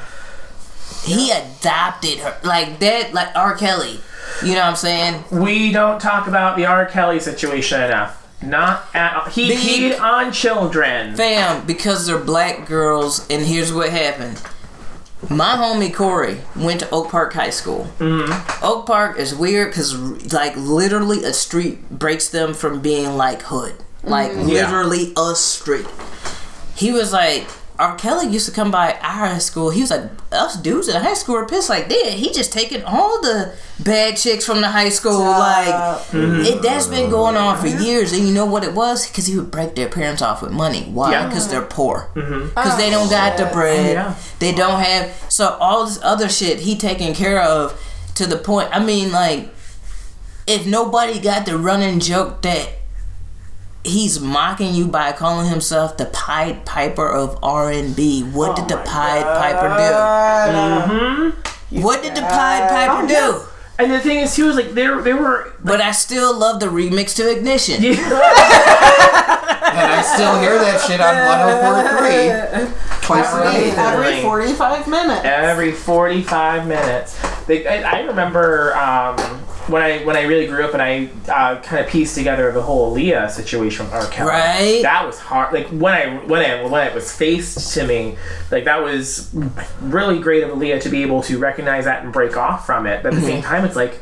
[1.06, 2.36] He adopted her.
[2.44, 3.56] Like that like R.
[3.56, 4.00] Kelly.
[4.44, 5.24] You know what I'm saying?
[5.32, 6.86] We don't talk about the R.
[6.86, 8.20] Kelly situation enough.
[8.42, 11.16] Not at he peed on children.
[11.16, 14.42] Fam, because they're black girls, and here's what happened.
[15.30, 17.88] My homie Corey went to Oak Park High School.
[18.00, 18.66] Mm-hmm.
[18.66, 19.96] Oak Park is weird because,
[20.34, 23.76] like, literally a street breaks them from being like hood.
[24.04, 24.50] Like, Mm-hmm.
[24.50, 24.66] Yeah.
[24.66, 25.88] literally a street.
[26.76, 27.46] He was like,
[27.80, 27.96] R.
[27.98, 29.72] Kelly used to come by our high school.
[29.72, 31.70] He was like, us dudes in high school are pissed.
[31.70, 35.20] Like, damn, he just taking all the bad chicks from the high school.
[35.20, 35.74] Like,
[36.08, 36.42] mm-hmm.
[36.42, 38.14] it, that's been going on for years.
[38.14, 39.08] And you know what it was?
[39.08, 40.84] Because he would break their parents off with money.
[40.84, 41.12] Why?
[41.12, 41.28] Yeah.
[41.28, 42.12] Because they're poor.
[42.14, 42.50] Mm-hmm.
[42.50, 43.54] Because they don't got the oh.
[43.54, 43.94] bread.
[43.94, 44.16] Yeah.
[44.38, 45.12] They don't have.
[45.30, 47.80] So all this other shit he taking care of
[48.16, 48.70] to the point.
[48.72, 49.50] I mean, like,
[50.46, 52.70] if nobody got the running joke that
[53.84, 58.68] he's mocking you by calling himself the Pied Piper of R and B, what did
[58.68, 61.32] the Pied Piper
[61.72, 61.82] do?
[61.82, 63.42] What did the Pied Piper do?
[63.80, 66.68] And the thing is, he was like there, there were But I still love the
[66.68, 67.84] remix to Ignition.
[69.74, 72.68] And I still hear that shit on 1043
[73.02, 73.72] twice a day.
[73.76, 75.26] Every 45 minutes.
[75.26, 77.18] every 45 minutes.
[77.48, 79.18] They, I, I remember um,
[79.68, 82.62] when I when I really grew up and I uh, kind of pieced together the
[82.62, 84.08] whole Aaliyah situation with R.
[84.08, 84.30] Kelly.
[84.30, 84.80] Right.
[84.84, 85.54] That was hard.
[85.54, 88.18] Like when I when I when it was faced to me,
[88.52, 89.34] like that was
[89.82, 93.04] really great of Aaliyah to be able to recognize that and break off from it.
[93.04, 94.00] But at the same time, it's like.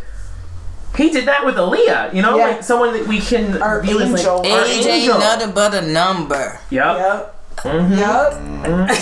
[0.94, 2.48] He did that with Aaliyah, you know, Yeah.
[2.48, 5.14] like someone that we can Our view as like our Age angel.
[5.16, 6.60] ain't nothing but a number.
[6.70, 6.98] Yep.
[6.98, 7.41] Yep.
[7.58, 7.94] Mm-hmm.
[7.94, 8.92] Yep.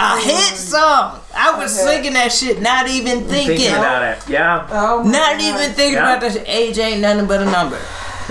[0.00, 1.20] A hit song.
[1.34, 1.96] I was Okay.
[1.96, 3.56] singing that shit, not even thinking.
[3.58, 4.66] Thinking about it, yeah.
[4.70, 5.42] Oh Not God.
[5.42, 6.16] even thinking Yeah.
[6.16, 6.36] about this.
[6.46, 7.78] Age ain't nothing but a number.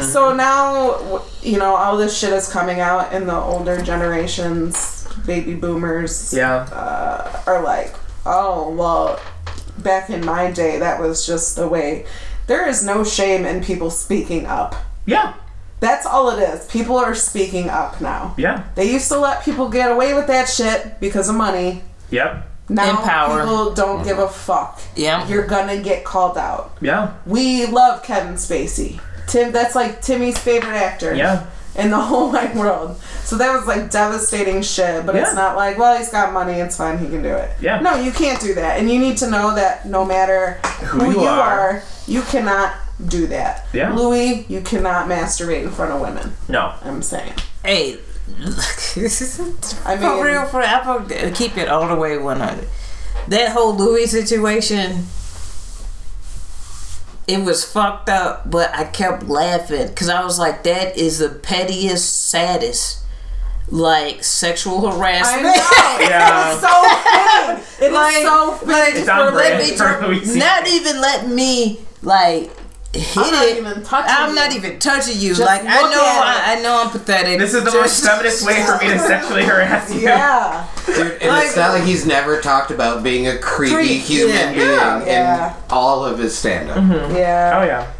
[0.02, 5.56] So now, you know, all this shit is coming out, and the older generations, baby
[5.56, 6.68] boomers, Yeah.
[6.72, 9.20] uh, are like, oh, well,
[9.80, 12.06] back in my day, that was just the way.
[12.48, 14.76] There is no shame in people speaking up.
[15.06, 15.34] Yeah.
[15.80, 16.66] That's all it is.
[16.68, 18.34] People are speaking up now.
[18.38, 18.64] Yeah.
[18.76, 21.84] They used to let people get away with that shit because of money.
[22.10, 22.50] Yep.
[22.70, 23.40] Now And power.
[23.42, 24.82] people don't give a fuck.
[24.96, 25.28] Yeah.
[25.28, 26.76] You're gonna get called out.
[26.82, 27.14] Yeah.
[27.26, 29.00] We love Kevin Spacey.
[29.28, 31.14] Tim, that's like Timmy's favorite actor.
[31.14, 31.46] Yeah.
[31.76, 32.98] In the whole wide world.
[33.24, 35.06] So that was like devastating shit.
[35.06, 37.52] But it's not like, well, he's got money, it's fine, he can do it.
[37.62, 37.80] Yeah.
[37.82, 40.54] No, you can't do that, and you need to know that no matter
[40.88, 41.60] Who who, you you, are.
[41.60, 41.84] are.
[42.08, 42.74] you cannot
[43.06, 43.68] do that.
[43.74, 43.94] Yeah.
[43.94, 46.34] Louis, you cannot masturbate in front of women.
[46.50, 46.74] No.
[46.84, 47.34] I'm saying.
[47.64, 48.00] Hey,
[48.40, 48.56] look,
[48.96, 49.80] this isn't.
[49.86, 50.46] I for mean- real.
[50.46, 52.68] For I'm keep it all the way one hundred.
[53.28, 55.06] That whole Louis situation,
[57.28, 61.28] it was fucked up, but I kept laughing because I was like, that is the
[61.30, 63.04] pettiest, saddest,
[63.70, 65.44] like sexual I harassment.
[65.44, 66.08] know.
[66.08, 66.54] Yeah.
[66.54, 67.86] It's so fitting.
[67.86, 68.74] It is like, so fitting.
[68.74, 70.40] like, It's on for let me for tr- Louis C.K.
[70.40, 72.50] not even let me like
[73.00, 73.58] hit I'm not it.
[73.58, 74.36] even touching I'm you.
[74.36, 75.30] not even touching you.
[75.30, 77.40] Just like I know, I, I know I'm pathetic.
[77.40, 80.02] This is the most Just- feminist way for me to sexually harass you.
[80.02, 80.68] Yeah.
[80.86, 84.36] Dude, and Like- it's not like he's never talked about being a creepy Creep, human
[84.36, 84.54] yeah.
[84.54, 85.56] being Yeah, yeah.
[85.56, 86.78] in all of his stand up.
[86.78, 87.16] Mm-hmm.
[87.16, 87.60] Yeah.
[87.62, 87.92] Oh yeah.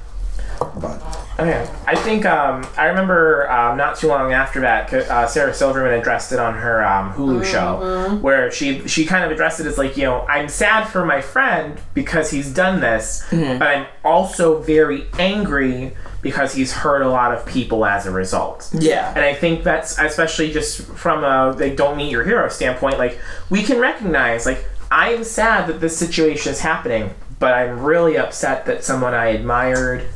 [0.62, 1.07] Oh
[1.40, 1.76] yeah.
[1.86, 6.32] I think um, I remember um, not too long after that, uh, Sarah Silverman addressed
[6.32, 9.98] it on her um, Hulu show, where she she kind of addressed it as like,
[9.98, 13.26] you know, I'm sad for my friend because he's done this,
[13.60, 18.70] but I'm also very angry because he's hurt a lot of people as a result.
[18.74, 19.14] Yeah.
[19.16, 22.98] And I think that's especially just from a like don't meet your hero standpoint.
[22.98, 23.20] Like
[23.50, 28.18] we can recognize like I am sad that this situation is happening, but I'm really
[28.18, 30.08] upset that someone I admired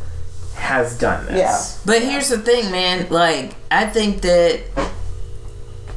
[0.62, 1.38] has done this.
[1.38, 1.82] Yeah.
[1.86, 3.08] But here's the thing, man.
[3.10, 4.62] Like, I think that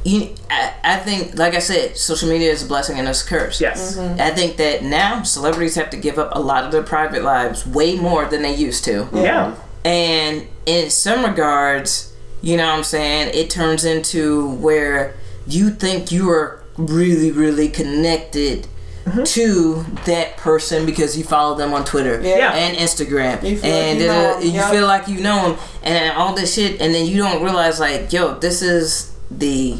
[0.03, 3.27] you, I, I think, like I said, social media is a blessing and it's a
[3.27, 3.61] curse.
[3.61, 3.95] Yes.
[3.95, 4.19] Mm-hmm.
[4.19, 7.65] I think that now celebrities have to give up a lot of their private lives
[7.65, 9.07] way more than they used to.
[9.13, 9.55] Yeah.
[9.83, 15.15] And in some regards, you know what I'm saying, it turns into where
[15.47, 18.67] you think you are really, really connected
[19.05, 19.21] Mm-hmm.
[19.23, 22.53] to that person because you follow them on Twitter Yeah.
[22.53, 23.43] and Instagram.
[23.43, 24.71] You and like you know uh, da- you yep.
[24.71, 28.11] feel like you know them and all this shit, and then you don't realize, like,
[28.11, 29.77] yo, this is the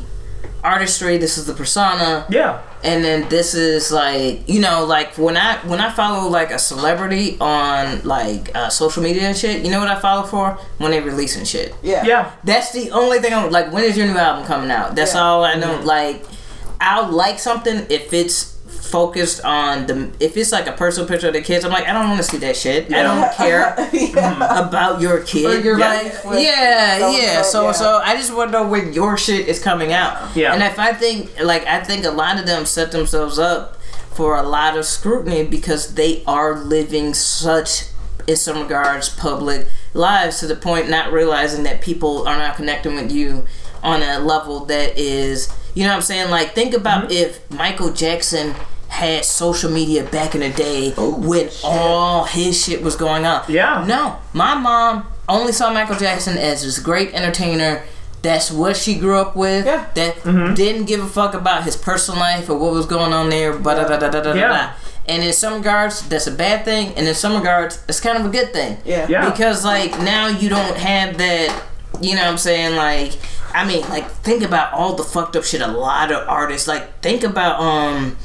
[0.64, 2.62] artistry, this is the persona Yeah.
[2.84, 6.58] and then this is like you know like when i when i follow like a
[6.58, 10.90] celebrity on like uh, social media and shit you know what i follow for when
[10.90, 12.04] they releasing shit Yeah.
[12.04, 12.32] Yeah.
[12.44, 15.22] that's the only thing i'm like when is your new album coming out that's Yeah.
[15.22, 15.86] all i know mm-hmm.
[15.86, 16.26] like
[16.82, 18.55] i'll like something if it's
[18.96, 21.92] focused on the if it's like a personal picture of the kids i'm like i
[21.92, 24.66] don't want to see that shit i don't care yeah.
[24.66, 25.90] about your kid Or your yeah.
[25.90, 27.72] life yeah so-and-so, yeah so yeah.
[27.74, 30.54] so i just want to know when your shit is coming out Yeah.
[30.54, 33.82] and if i think like i think a lot of them set themselves up
[34.14, 37.88] for a lot of scrutiny because they are living such
[38.28, 42.96] in some regards public lives to the point not realizing that people are not connecting
[42.96, 43.46] with you
[43.84, 47.12] on a level that is you know what i'm saying like think about mm-hmm.
[47.12, 48.56] if michael jackson
[48.88, 53.84] had social media back in the day when all his shit was going on Yeah.
[53.88, 57.84] no my mom only saw michael jackson as this great entertainer
[58.22, 59.86] that's what she grew up with Yeah.
[59.96, 60.24] that
[60.56, 63.76] didn't give a fuck about his personal life or what was going on there but
[63.76, 64.48] da da da da da Yeah.
[64.50, 64.70] da
[65.08, 68.26] and in some regards that's a bad thing and in some regards it's kind of
[68.26, 69.08] a good thing Yeah.
[69.10, 69.30] Yeah.
[69.30, 71.64] because like now you don't have that
[72.02, 73.14] you know what i'm saying like
[73.54, 77.02] i mean like think about all the fucked up shit a lot of artists like
[77.02, 78.18] think about um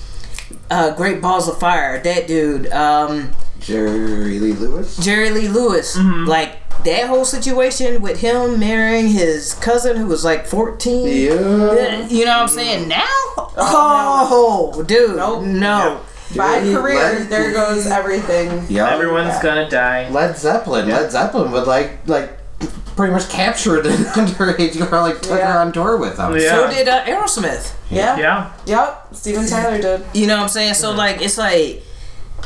[0.70, 3.30] uh great balls of fire that dude um
[3.60, 4.96] Jerry Lee Lewis.
[4.98, 6.24] jerry lee lewis Mm-hmm.
[6.26, 12.06] like that whole situation with him marrying his cousin who was like 14 Yeah.
[12.08, 13.04] you know what i'm saying now
[13.36, 15.44] oh, oh dude Nope.
[15.44, 16.00] no
[16.36, 18.64] My Dude, career, let- there goes everything.
[18.68, 18.88] Yeah.
[18.94, 20.08] Everyone's gonna die.
[20.10, 20.88] Led Zeppelin.
[20.88, 22.30] Led Zeppelin would like like
[23.00, 25.52] pretty much captured an underage girl, like took Yeah.
[25.54, 26.36] her on tour with them.
[26.36, 26.50] Yeah.
[26.50, 28.18] so did uh, aerosmith Yeah.
[28.18, 28.52] Yeah.
[28.66, 29.08] Yep.
[29.12, 30.04] Steven Tyler did.
[30.14, 30.74] You know what I'm saying?
[30.74, 31.82] So like it's like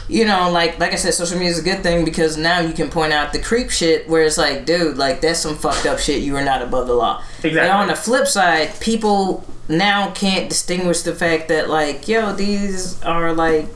[0.09, 2.73] you know, like like I said, social media is a good thing because now you
[2.73, 5.99] can point out the creep shit where it's like, dude, like that's some fucked up
[5.99, 6.23] shit.
[6.23, 7.23] You are not above the law.
[7.43, 7.61] Exactly.
[7.61, 13.03] And on the flip side, people now can't distinguish the fact that like, yo, these
[13.03, 13.67] are like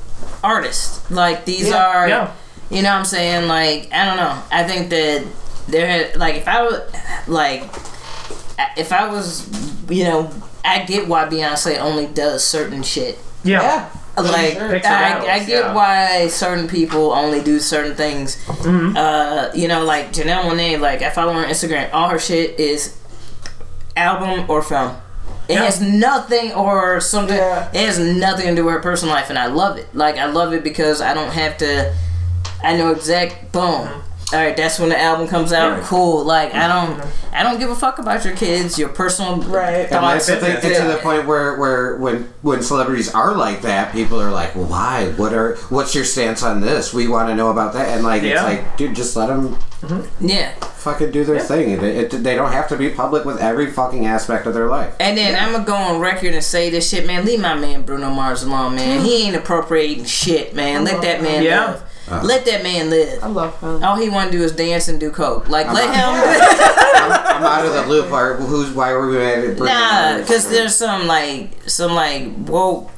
[0.44, 1.10] artists.
[1.10, 1.86] Like these Yeah.
[1.86, 2.32] are Yeah.
[2.70, 3.48] you know what I'm saying?
[3.48, 4.36] Like, I don't know.
[4.52, 5.24] I think that
[5.68, 6.80] there like if I was
[7.28, 7.62] like
[8.76, 9.48] if I was
[9.90, 10.30] you know,
[10.64, 13.18] I get why Beyonce only does certain shit.
[13.44, 13.62] Yeah.
[13.62, 14.22] Yeah.
[14.22, 14.76] like Sure.
[14.86, 15.74] I, I get yeah.
[15.74, 18.36] why certain people only do certain things.
[18.46, 18.96] Mm-hmm.
[18.96, 21.88] Uh, you know, like Janelle Monae, like I follow her on Instagram.
[21.92, 22.98] All her shit is
[23.96, 24.96] album or film.
[25.48, 25.64] It Yeah.
[25.64, 27.36] has nothing or something.
[27.36, 27.70] Yeah.
[27.72, 29.86] It has nothing to do with her personal life, and I love it.
[29.94, 31.94] Like I love it because I don't have to.
[32.62, 33.52] I know exact.
[33.52, 33.88] Boom.
[34.30, 35.72] All right, that's when the album comes out.
[35.72, 35.80] Mm-hmm.
[35.82, 35.88] Yeah.
[35.88, 36.24] Cool.
[36.24, 37.02] Like I don't.
[37.32, 39.84] I don't give a fuck about your kids, your personal Right.
[39.84, 40.78] And that's the thing business.
[40.80, 45.10] to the point where, where when when celebrities are like that, people are like, why?
[45.16, 45.54] What are?
[45.70, 46.92] What's your stance on this?
[46.92, 49.56] We want to know about that." And like, it's like, dude, just let them
[50.20, 50.52] Yeah.
[50.52, 51.70] fucking do their thing.
[51.70, 54.94] It, it, they don't have to be public with every fucking aspect of their life.
[55.00, 57.24] And then I'm gonna go on record and say this shit, man.
[57.24, 59.04] Leave my man Bruno Mars alone, man.
[59.04, 60.84] He ain't appropriating shit, man.
[60.84, 61.66] Let that man Yeah.
[61.70, 61.82] live.
[62.10, 62.24] Uh-huh.
[62.26, 63.22] Let that man live.
[63.22, 63.82] I love him.
[63.84, 65.48] All he want to do is dance and do coke.
[65.48, 66.08] Like let him.
[67.38, 68.10] I'm out of the loop.
[68.12, 69.66] Are, who's why were we mad at Britney?
[69.66, 72.90] Nah, because there's some like some like woke.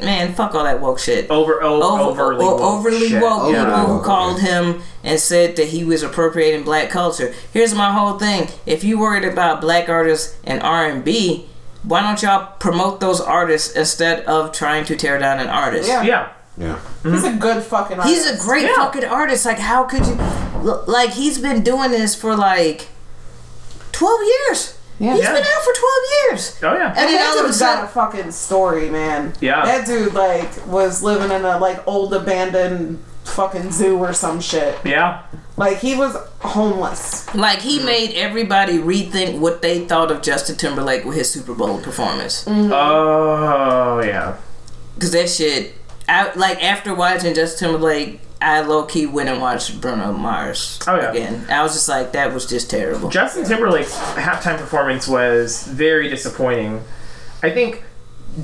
[0.00, 1.30] Man, fuck all that woke shit.
[1.30, 2.60] Over, o- Over, overly o- woke.
[2.62, 3.22] overly shit.
[3.22, 7.32] woke Overly people who called him and said that he was appropriating black culture.
[7.52, 11.46] Here's my whole thing: if you worried about black artists and R and B,
[11.84, 15.88] why don't y'all promote those artists instead of trying to tear down an artist?
[15.88, 16.02] Yeah.
[16.02, 16.28] Yeah.
[16.56, 16.78] Yeah.
[17.02, 18.14] He's a good fucking artist.
[18.14, 18.76] He's a great Yeah.
[18.76, 19.44] fucking artist.
[19.44, 20.16] Like, how could you?
[20.20, 22.88] l- Like, he's been doing this for like
[23.92, 24.74] twelve years.
[25.00, 25.14] Yeah.
[25.14, 25.32] He's Yeah.
[25.32, 26.56] been out for twelve years.
[26.62, 26.88] Oh yeah.
[26.90, 29.32] And And then that all of a dude's got a fucking story, man.
[29.40, 29.64] Yeah.
[29.64, 34.76] That dude like was living in a like old abandoned fucking zoo or some shit.
[34.84, 35.22] Yeah.
[35.56, 37.32] Like he was homeless.
[37.34, 41.80] like, he made everybody rethink what they thought of Justin Timberlake with his Super Bowl
[41.80, 42.44] performance.
[42.44, 42.72] Mm-hmm.
[42.72, 44.34] Oh yeah.
[45.00, 45.74] Cause that shit,
[46.08, 48.20] I like after watching Justin Timberlake.
[48.40, 51.10] I low key went and watched Bruno Mars Oh, yeah.
[51.12, 51.46] again.
[51.48, 53.08] I was just like, that was just terrible.
[53.08, 56.82] Justin Timberlake's halftime performance was very disappointing.
[57.42, 57.82] I think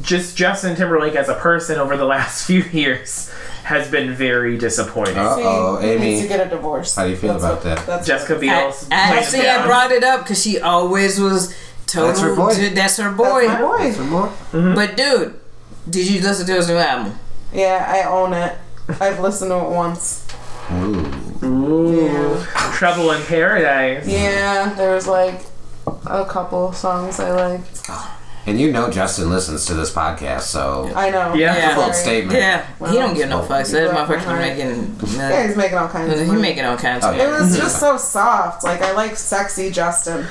[0.00, 3.30] just Justin Timberlake as a person over the last few years
[3.64, 5.18] has been very disappointing.
[5.18, 6.00] Uh-oh, See, he Aimee.
[6.12, 6.94] needs to get a divorce.
[6.96, 7.86] How do you feel That's about what- that?
[7.86, 9.46] That's Jessica I, Biel's I, I see.
[9.46, 11.54] I brought it up because she always was
[11.86, 12.08] total.
[12.08, 12.54] That's her boy.
[12.70, 13.46] That's her boy.
[13.48, 13.92] That's my boy.
[13.92, 14.28] Some more?
[14.28, 14.74] Mm-hmm.
[14.74, 15.38] But dude,
[15.90, 17.18] did you listen to his new album?
[17.52, 18.56] Yeah, I own it.
[19.00, 20.26] I've listened to it once.
[20.72, 22.04] Ooh.
[22.04, 22.72] yeah.
[22.74, 24.06] Trouble in Paradise.
[24.06, 25.40] Yeah, there was like
[26.06, 27.88] a couple songs I liked.
[28.46, 31.34] And you know Justin listens to this podcast, so I know.
[31.34, 31.56] Yeah.
[31.56, 31.74] Yeah.
[31.76, 32.38] bold statement.
[32.38, 33.70] Yeah, he don't give no fucks.
[33.72, 34.56] That motherfucker's right.
[34.56, 34.96] making.
[35.02, 36.40] Uh, yeah, he's making all kinds of he money.
[36.40, 37.16] making all kinds Oh, of.
[37.16, 37.28] yeah.
[37.28, 38.64] It was just so soft.
[38.64, 40.26] Like I like sexy Justin.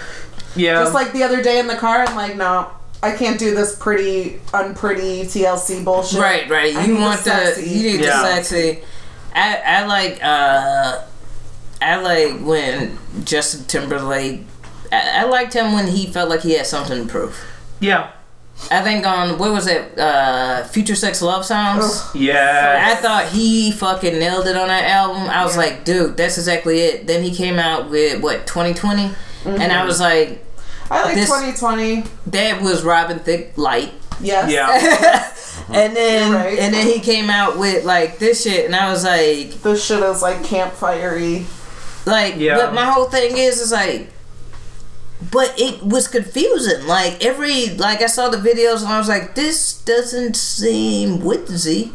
[0.56, 0.82] Yeah.
[0.82, 2.72] Just like the other day in the car, I'm like, no,
[3.02, 6.20] I can't do this pretty, unpretty TLC bullshit.
[6.20, 6.76] Right, right.
[6.76, 7.70] I You want the, sexy.
[7.70, 8.22] you need Yeah.
[8.22, 8.80] the sexy.
[9.34, 11.02] I I like uh,
[11.82, 14.42] I like when Justin Timberlake.
[14.92, 17.38] I, I liked him when he felt like he had something to prove.
[17.80, 18.12] yeah.
[18.70, 22.12] I think on what was it, uh, FutureSex/LoveSounds.
[22.14, 22.90] Yeah.
[22.92, 25.24] I thought he fucking nailed it on that album.
[25.30, 25.62] I was Yeah.
[25.62, 27.08] like, dude, that's exactly it.
[27.08, 29.12] Then he came out with what 2020,
[29.46, 30.44] and I was like,
[30.92, 32.04] I like This- 2020.
[32.28, 33.94] that was Robin Thicke light.
[34.22, 34.52] Yes.
[34.52, 35.32] Yeah.
[35.72, 36.58] And then right.
[36.58, 40.02] and then he came out with like this shit, and I was like, This shit
[40.02, 41.46] is like campfirey.
[42.08, 42.56] like, Yeah.
[42.58, 44.10] but my whole thing is, is like.
[45.32, 46.88] But it was confusing.
[46.88, 51.92] Like every, like I saw the videos and I was like, this doesn't seem woodsy.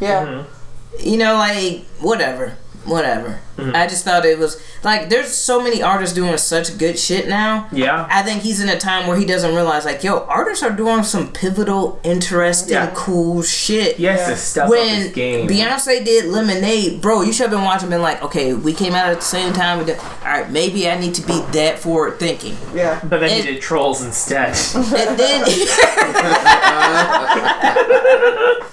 [0.00, 0.24] Yeah.
[0.24, 1.06] Mm-hmm.
[1.08, 3.38] you know, like whatever, whatever.
[3.56, 3.76] Mm-hmm.
[3.76, 7.68] I just thought it was like there's so many artists doing such good shit now.
[7.70, 8.06] Yeah.
[8.10, 11.02] I think he's in a time where he doesn't realize like, yo, artists are doing
[11.04, 12.90] some pivotal, interesting, Yeah.
[12.94, 13.98] cool shit.
[13.98, 14.64] Yes, Yeah.
[14.64, 15.48] to When game.
[15.48, 17.90] Beyonce did Lemonade, bro, you should have been watching.
[17.90, 19.78] Been like, okay, we came out at the same time.
[19.80, 22.56] We did, all right, maybe I need to be that forward thinking.
[22.74, 23.00] Yeah.
[23.04, 24.56] but then it- he did Trolls instead.
[24.74, 25.44] And then,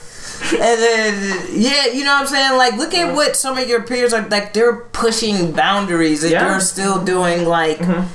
[0.54, 2.58] and then, yeah, you know what I'm saying?
[2.58, 4.54] Like, look at what some of your peers are like.
[4.54, 6.50] They're pushing boundaries, and Yeah.
[6.52, 8.08] you're still doing like mm-hmm.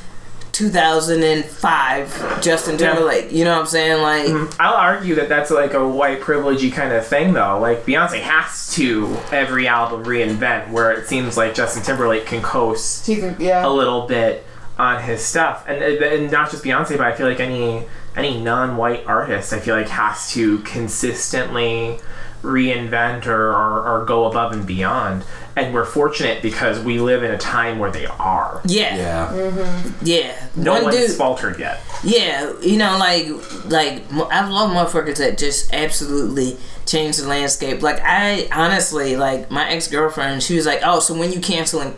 [0.52, 2.92] 2005 Justin Yeah.
[2.92, 3.32] Timberlake.
[3.32, 4.02] You know what I'm saying?
[4.02, 4.60] Like, mm-hmm.
[4.60, 7.58] I'll argue that that's like a white privilegey kind of thing, though.
[7.58, 13.06] Like Beyonce has to every album reinvent, where it seems like Justin Timberlake can coast
[13.06, 13.66] can, yeah.
[13.66, 14.44] a little bit
[14.78, 17.84] on his stuff, and uh, and not just Beyonce, but I feel like any
[18.16, 21.98] any non-white artist, I feel like has to consistently
[22.44, 25.24] reinvent or, or, or go above and beyond.
[25.56, 28.60] And we're fortunate because we live in a time where they are.
[28.66, 28.96] yeah,
[29.34, 29.82] Yeah.
[30.02, 30.46] yeah.
[30.56, 31.80] No One one's dude, faltered yet.
[32.02, 33.28] Yeah, you know, like,
[33.66, 37.82] like I love motherfuckers that just absolutely change the landscape.
[37.82, 41.96] Like, I honestly, like, my ex girlfriend, she was like, "Oh, so when you canceling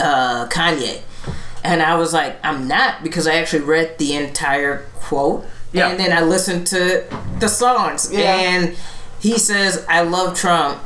[0.00, 1.00] uh, Kanye?"
[1.64, 5.88] And I was like, "I'm not," because I actually read the entire quote, Yeah.
[5.88, 7.04] and then I listened to
[7.38, 8.34] the songs, Yeah.
[8.34, 8.76] and
[9.20, 10.78] he says, "I love Trump,"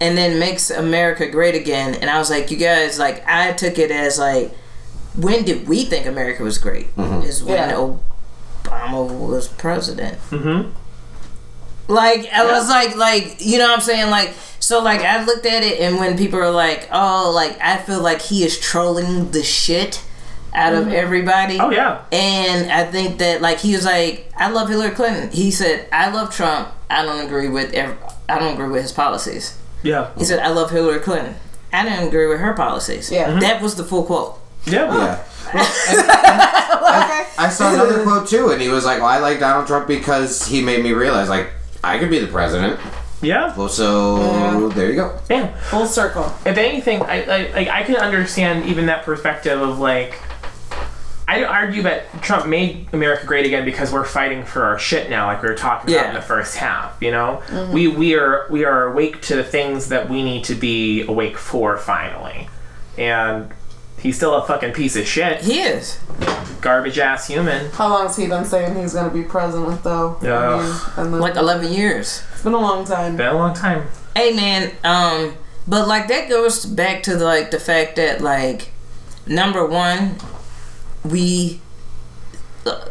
[0.00, 1.94] and then makes America great again.
[1.94, 4.52] And I was like, you guys, like, I took it as like,
[5.16, 6.88] when did we think America was great?
[6.98, 7.94] Is when Yeah.
[8.64, 10.18] Obama was president.
[10.30, 10.70] Mm-hmm.
[11.86, 15.44] Like I was like like you know what I'm saying like so like I looked
[15.44, 19.32] at it and when people are like oh like I feel like he is trolling
[19.32, 20.02] the shit
[20.54, 20.94] out of mm-hmm.
[20.94, 21.58] everybody.
[21.58, 22.04] Oh yeah.
[22.12, 25.30] And I think that like he was like I love Hillary Clinton.
[25.30, 26.68] He said I love Trump.
[26.88, 27.98] I don't agree with ev-
[28.28, 29.58] I don't agree with his policies.
[29.82, 30.10] Yeah.
[30.16, 31.34] He said I love Hillary Clinton.
[31.72, 33.10] I didn't agree with her policies.
[33.10, 33.30] Yeah.
[33.30, 33.40] Mm-hmm.
[33.40, 34.38] That was the full quote.
[34.66, 34.94] Yeah.
[34.96, 35.24] Yeah.
[35.56, 39.86] I, I saw another quote too, and he was like, "Well, I like Donald Trump
[39.86, 41.50] because he made me realize like
[41.82, 42.80] I could be the president."
[43.20, 43.56] Yeah.
[43.56, 44.78] Well, so mm-hmm.
[44.78, 45.18] there you go.
[45.30, 45.54] Yeah.
[45.70, 46.32] Full circle.
[46.44, 50.18] if anything, I, I like I can understand even that perspective of like.
[51.26, 55.26] I argue that Trump made America great again because we're fighting for our shit now,
[55.26, 57.00] like we were talking about in the first half.
[57.02, 60.54] You know, we we are we are awake to the things that we need to
[60.54, 62.48] be awake for finally,
[62.98, 63.50] and
[63.98, 65.98] he's still a fucking piece of shit, He is.
[66.60, 67.70] garbage ass human.
[67.70, 70.18] How long has he been saying he's gonna be president though?
[70.22, 70.78] Yeah.
[70.98, 72.22] mean, Like 11 years.
[72.32, 73.16] it's been a long time.
[73.16, 73.86] Been a long time.
[74.14, 75.34] Hey man, um,
[75.66, 78.72] but like that goes back to like the fact that like
[79.26, 80.16] number one,
[81.04, 81.60] we
[82.66, 82.86] uh,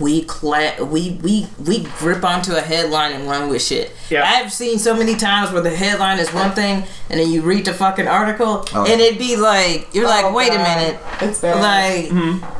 [0.00, 3.92] we cla- we we we grip onto a headline and run with shit.
[4.10, 4.24] Yeah.
[4.24, 7.64] I've seen so many times where the headline is one thing and then you read
[7.66, 8.84] the fucking article Oh.
[8.86, 11.60] and it'd be like you're like, Oh, wait a minute, It's bad.
[11.60, 12.12] like,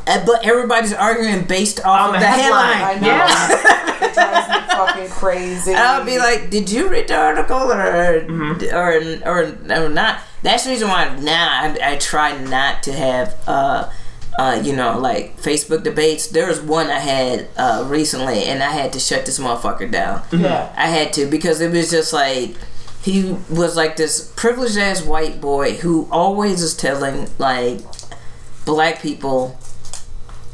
[0.06, 2.72] uh, but everybody's arguing based off On of the the, headline.
[2.74, 2.96] headline.
[2.96, 3.06] I know.
[3.08, 4.06] Yeah.
[4.08, 5.74] it drives me fucking crazy.
[5.74, 7.80] I'll be like, "Did you read the article or
[8.72, 11.48] or, or or not?" That's the reason why now
[11.80, 13.90] I, I try not to have, uh,
[14.38, 16.28] uh, you know, like Facebook debates.
[16.28, 20.22] There was one I had uh, recently, and I had to shut this motherfucker down.
[20.32, 20.72] yeah.
[20.76, 22.56] I had to because it was just like
[23.02, 27.80] he was like this privileged ass white boy who always is telling like
[28.64, 29.58] black people,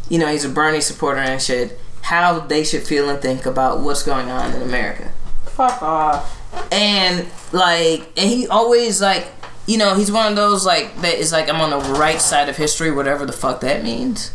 [0.08, 3.80] you know, he's a Bernie supporter and shit, how they should feel and think about
[3.80, 5.12] what's going on in America.
[5.44, 6.72] Fuck off.
[6.72, 9.28] And like, and he always like,
[9.68, 12.48] you know, he's one of those like that is like I'm on the right side
[12.48, 14.32] of history, whatever the fuck that means.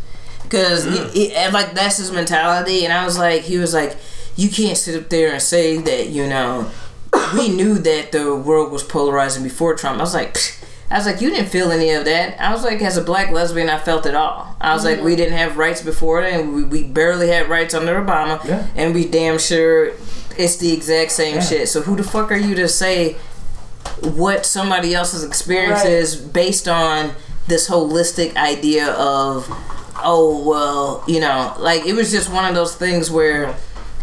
[0.49, 1.13] Cause he- mm.
[1.13, 3.97] he- and, like that's his mentality, and I was like, he was like,
[4.35, 6.69] you can't sit up there and say that you know,
[7.33, 9.99] we knew that the world was polarizing before Trump.
[9.99, 10.35] I was like.
[10.35, 10.59] Psh.
[10.91, 12.39] I was like, you didn't feel any of that.
[12.39, 14.55] I was like, as a black lesbian, I felt it all.
[14.61, 15.05] I was like, mm.
[15.05, 18.67] we didn't have rights before it, and we, we barely had rights under Obama, Yeah.
[18.75, 19.93] and we damn sure
[20.37, 21.67] it's the exact same shit.
[21.69, 23.15] So who the fuck are you to say
[24.15, 25.91] what somebody else's experience Right.
[25.93, 27.11] is based on
[27.47, 29.47] this holistic idea of,
[30.03, 33.55] oh well, you know, like it was just one of those things where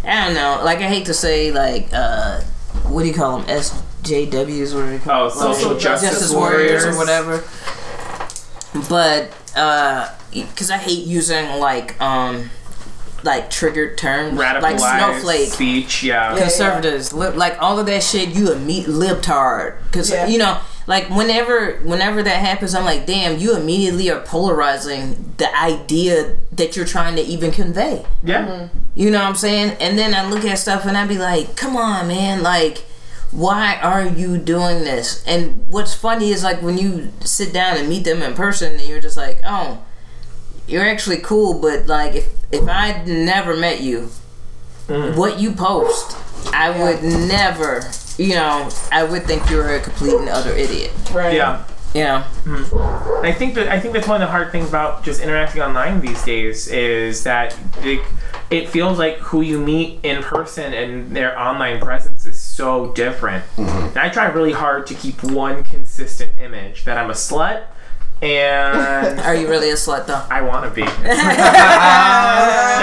[0.05, 0.61] I don't know.
[0.65, 2.41] Like I hate to say like, uh,
[2.89, 3.47] what do you call them?
[3.49, 5.55] SJWs, what do you call Oh, them?
[5.55, 7.43] social justice, Justice warriors or whatever.
[8.89, 12.51] But uh, because I hate using like um,
[13.23, 16.03] like triggered terms, Radicalized like snowflake speech.
[16.03, 16.35] Yeah.
[16.35, 16.41] Yeah.
[16.43, 18.31] conservatives, lib, like all of that shit.
[18.31, 20.27] You a meet libtard, because Yeah.
[20.27, 25.55] you know, like whenever whenever that happens, I'm like, damn, you immediately are polarizing the
[25.59, 28.05] idea that you're trying to even convey.
[28.25, 28.47] Yeah.
[28.47, 28.79] Mm-hmm.
[28.95, 29.77] You know what I'm saying?
[29.81, 32.85] And then I look at stuff and I be like, come on, man, like.
[33.33, 35.23] Why are you doing this?
[35.25, 38.81] And what's funny is like when you sit down and meet them in person, and
[38.89, 39.85] you're just like, "Oh,
[40.71, 44.11] you're actually cool." But like, if if I never met you,
[44.87, 45.17] mm.
[45.17, 46.17] what you post,
[46.53, 47.83] I would never,
[48.19, 50.93] you know, I would think you're a complete and utter idiot.
[51.13, 51.35] Right.
[51.35, 51.65] Yeah.
[51.93, 55.03] You know, And I think that I think that's one of the hard things about
[55.03, 58.01] just interacting online these days is that it,
[58.49, 63.45] it feels like who you meet in person and their online presence is so different.
[63.57, 63.89] Mm-hmm.
[63.89, 67.65] And I try really hard to keep one consistent image that I'm a slut
[68.23, 70.23] and are you really a slut though?
[70.31, 70.83] I want to be.
[70.83, 70.91] no,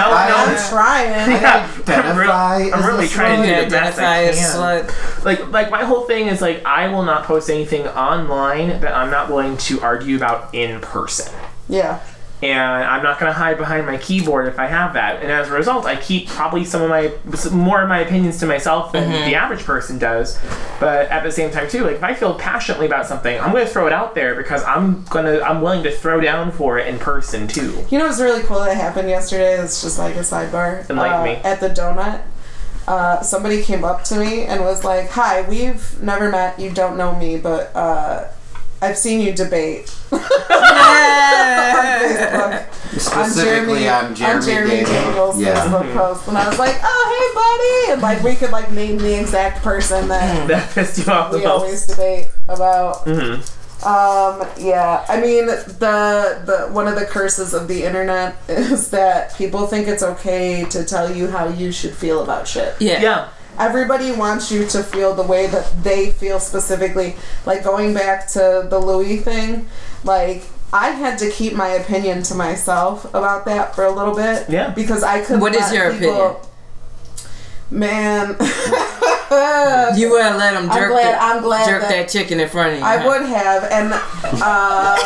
[0.09, 0.67] I'm no.
[0.69, 1.31] trying.
[1.31, 4.55] Yeah, I'm, Identify really, I'm really trying to do the best identify I as can.
[4.55, 5.25] slut.
[5.25, 9.11] like like my whole thing is like I will not post anything online that I'm
[9.11, 11.33] not willing to argue about in person.
[11.69, 11.99] Yeah.
[12.43, 15.23] And I'm not going to hide behind my keyboard if I have that.
[15.23, 17.11] And as a result, I keep probably some of my
[17.51, 20.39] more of my opinions to myself than the average person does.
[20.79, 23.65] But at the same time too, like if I feel passionately about something, I'm going
[23.65, 26.77] to throw it out there because I'm going to I'm willing to throw down for
[26.77, 27.83] it in person too.
[27.89, 29.59] You know what's really cool that happened yesterday?
[29.59, 30.87] It's just like a sidebar.
[30.89, 31.31] Enlighten uh, me.
[31.43, 32.21] At the donut,
[32.87, 36.59] uh, somebody came up to me and was like, "Hi, we've never met.
[36.59, 38.27] You don't know me, but uh,
[38.81, 40.19] I've seen you debate on
[42.01, 42.73] Facebook.
[42.99, 44.89] Specifically on Jeremy, Jeremy Daniels.
[44.89, 45.55] Daniels' Yeah.
[45.65, 48.97] Facebook post, and I was like, "Oh, hey, buddy!" And like we could like name
[48.97, 51.89] the exact person that That pissed you off the we always most.
[51.97, 53.03] debate about.
[53.03, 53.41] hmm
[53.85, 59.35] Um, yeah, I mean the the one of the curses of the internet is that
[59.37, 62.73] people think it's okay to tell you how you should feel about shit.
[62.79, 63.01] Yeah.
[63.01, 63.27] Yeah.
[63.57, 67.15] Everybody wants you to feel the way that they feel specifically.
[67.45, 69.67] Like going back to the Louis thing,
[70.03, 74.49] like I had to keep my opinion to myself about that for a little bit.
[74.49, 74.69] Yeah.
[74.71, 75.41] Because I couldn't.
[75.41, 76.41] What is let your people- opinion?
[77.69, 78.37] Man.
[79.29, 82.39] You would have let him I'm jerk, glad- the- I'm glad jerk that- that, chicken
[82.39, 82.85] in front of you.
[82.85, 83.07] I huh?
[83.07, 83.93] would have, and
[84.41, 84.97] uh,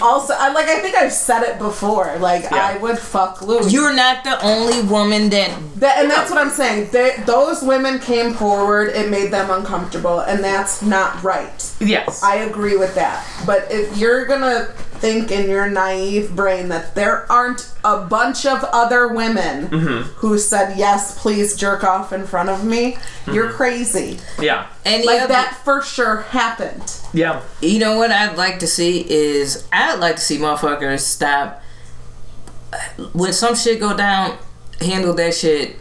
[0.02, 0.66] also, I like.
[0.68, 2.16] I think I've said it before.
[2.18, 2.56] Like, Yeah.
[2.74, 3.72] I would fuck Louis.
[3.72, 5.58] You're not the only woman that.
[5.76, 6.90] That, and that's what I'm saying.
[6.92, 8.90] They, those women came forward.
[8.90, 11.74] It made them uncomfortable, and that's not right.
[11.80, 12.22] Yes.
[12.22, 13.26] I agree with that.
[13.46, 14.66] But if you're gonna
[15.02, 20.78] think in your naive brain that there aren't a bunch of other women who said
[20.78, 22.96] yes, please jerk off in front of me,
[23.30, 24.18] you're crazy.
[24.40, 24.66] yeah.
[24.84, 26.98] And Like other, that for sure happened.
[27.12, 27.42] Yeah.
[27.60, 31.62] You know what I'd like to see is I'd like to see motherfuckers stop
[33.12, 34.38] when some shit go down.
[34.80, 35.76] Handle that shit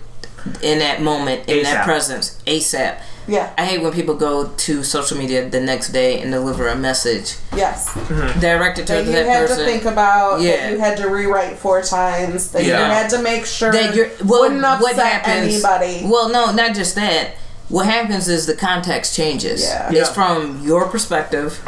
[0.61, 3.01] in that moment, in that presence, ASAP.
[3.27, 3.51] Yeah.
[3.57, 7.35] I hate when people go to social media the next day and deliver a message
[7.55, 7.93] Yes.
[8.39, 9.65] directed to that to you that had person.
[9.65, 10.57] to think about, Yeah.
[10.57, 12.79] that you had to rewrite four times, that Yeah.
[12.87, 15.53] you had to make sure that you're well, wouldn't upset what happens?
[15.63, 16.01] anybody.
[16.05, 17.35] Well, no, not just that.
[17.69, 19.61] What happens is the context changes.
[19.63, 19.87] Yeah.
[19.87, 20.03] It's Yeah.
[20.03, 20.13] Mm-hmm.
[20.13, 21.59] from your perspective.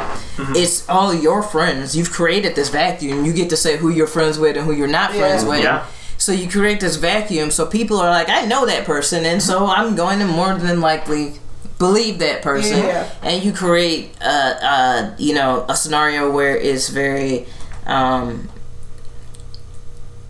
[0.54, 1.96] It's all your friends.
[1.96, 3.24] You've created this vacuum.
[3.24, 5.20] You get to say who you're friends with and who you're not Yeah.
[5.20, 5.62] friends with.
[5.62, 5.82] Yeah.
[6.18, 7.50] So you create this vacuum.
[7.50, 10.80] So people are like, I know that person, and so I'm going to more than
[10.80, 11.34] likely
[11.78, 12.78] believe that person.
[12.78, 13.10] Yeah.
[13.22, 14.24] And you create, uh,
[14.62, 17.46] uh, you know, a scenario where it's very.
[17.86, 18.48] Um,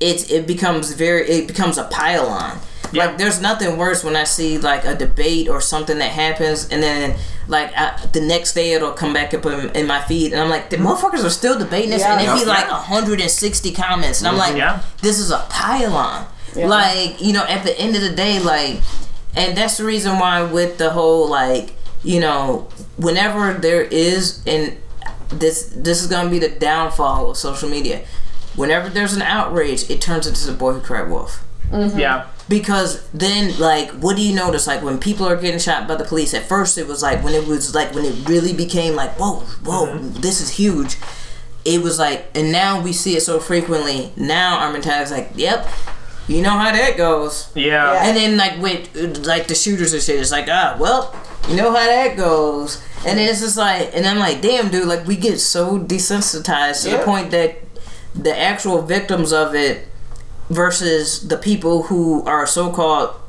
[0.01, 2.59] it it becomes very it becomes a pile-on.
[2.93, 3.07] Yeah.
[3.07, 6.83] Like there's nothing worse when I see like a debate or something that happens and
[6.83, 7.17] then
[7.49, 10.51] like I, the next day it'll come back up in, in my feed and I'm
[10.51, 14.37] like the motherfuckers are still debating this and it'd be like 160 comments and I'm
[14.37, 14.83] like Yeah.
[15.01, 15.47] this is a.
[16.57, 16.69] Yeah.
[16.69, 18.81] Like you know at the end of the day like
[19.37, 24.77] and that's the reason why with the whole like you know whenever there is and
[25.29, 28.05] this this is gonna be the downfall of social media.
[28.57, 31.45] Whenever there's an outrage it turns into the boy who cried wolf.
[31.71, 31.99] Mm-hmm.
[31.99, 32.27] Yeah.
[32.49, 34.67] because then like what do you notice?
[34.67, 37.35] Like when people are getting shot by the police at first it was like when
[37.35, 40.21] it was like when it really became like whoa whoa mm-hmm.
[40.21, 40.97] this is huge.
[41.65, 44.13] It was like and now we see it so frequently.
[44.17, 45.67] Now our mentality is like yep
[46.29, 47.93] you know how that goes Yeah.
[47.93, 48.07] Yeah.
[48.07, 51.15] and then like with like the shooters and shit, it's like ah well,
[51.49, 52.83] you know how that goes.
[53.07, 56.85] And then it's just like, and I'm like, damn, dude, like we get so desensitized
[56.85, 57.57] to the point that
[58.15, 59.87] the actual victims of it
[60.49, 63.21] versus the people who are so-called prom-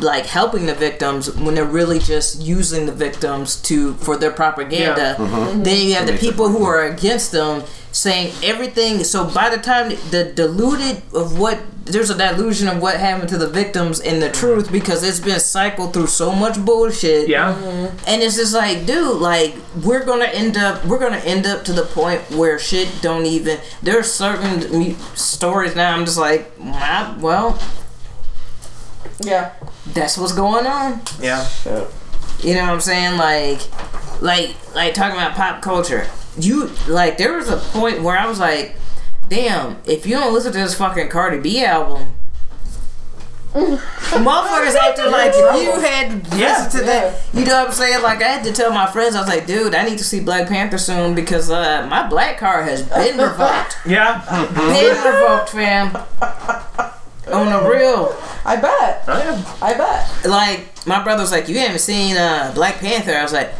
[0.00, 5.16] like helping the victims when they're really just using the victims to for their propaganda.
[5.18, 5.34] Mm-hmm.
[5.34, 5.62] Mm-hmm.
[5.62, 9.04] Then you have the people who are against them saying everything.
[9.04, 13.38] So by the time the diluted of what there's a dilution of what happened to
[13.38, 17.28] the victims and the truth because it's been cycled through so much bullshit.
[17.28, 17.54] Yeah.
[17.54, 17.96] Mm-hmm.
[18.06, 21.72] And it's just like, dude, like we're gonna end up, we're gonna end up to
[21.72, 23.60] the point where shit don't even.
[23.82, 25.94] There's certain stories now.
[25.94, 27.58] I'm just like, well,
[29.20, 29.52] Yeah.
[29.92, 31.00] that's what's going on.
[31.20, 31.46] Yeah.
[32.40, 33.16] You know what I'm saying?
[33.16, 33.60] Like,
[34.20, 36.06] like, like talking about pop culture.
[36.38, 38.76] You like, there was a point where I was like,
[39.28, 42.08] damn, if you don't listen to this fucking Cardi B album.
[43.54, 47.72] Motherfuckers acting like if you had to Yeah, listen to that, you know what I'm
[47.72, 48.02] saying?
[48.02, 50.18] Like I had to tell my friends, I was like, dude, I need to see
[50.18, 53.76] Black Panther soon because uh, my black card has been revoked.
[53.86, 54.24] Yeah.
[54.52, 55.96] been revoked, fam.
[57.32, 58.14] On the real.
[58.44, 59.04] I bet.
[59.08, 59.42] Oh, yeah.
[59.62, 60.08] I bet.
[60.28, 63.52] like my brother was like, "You haven't seen uh, Black Panther?" I was like,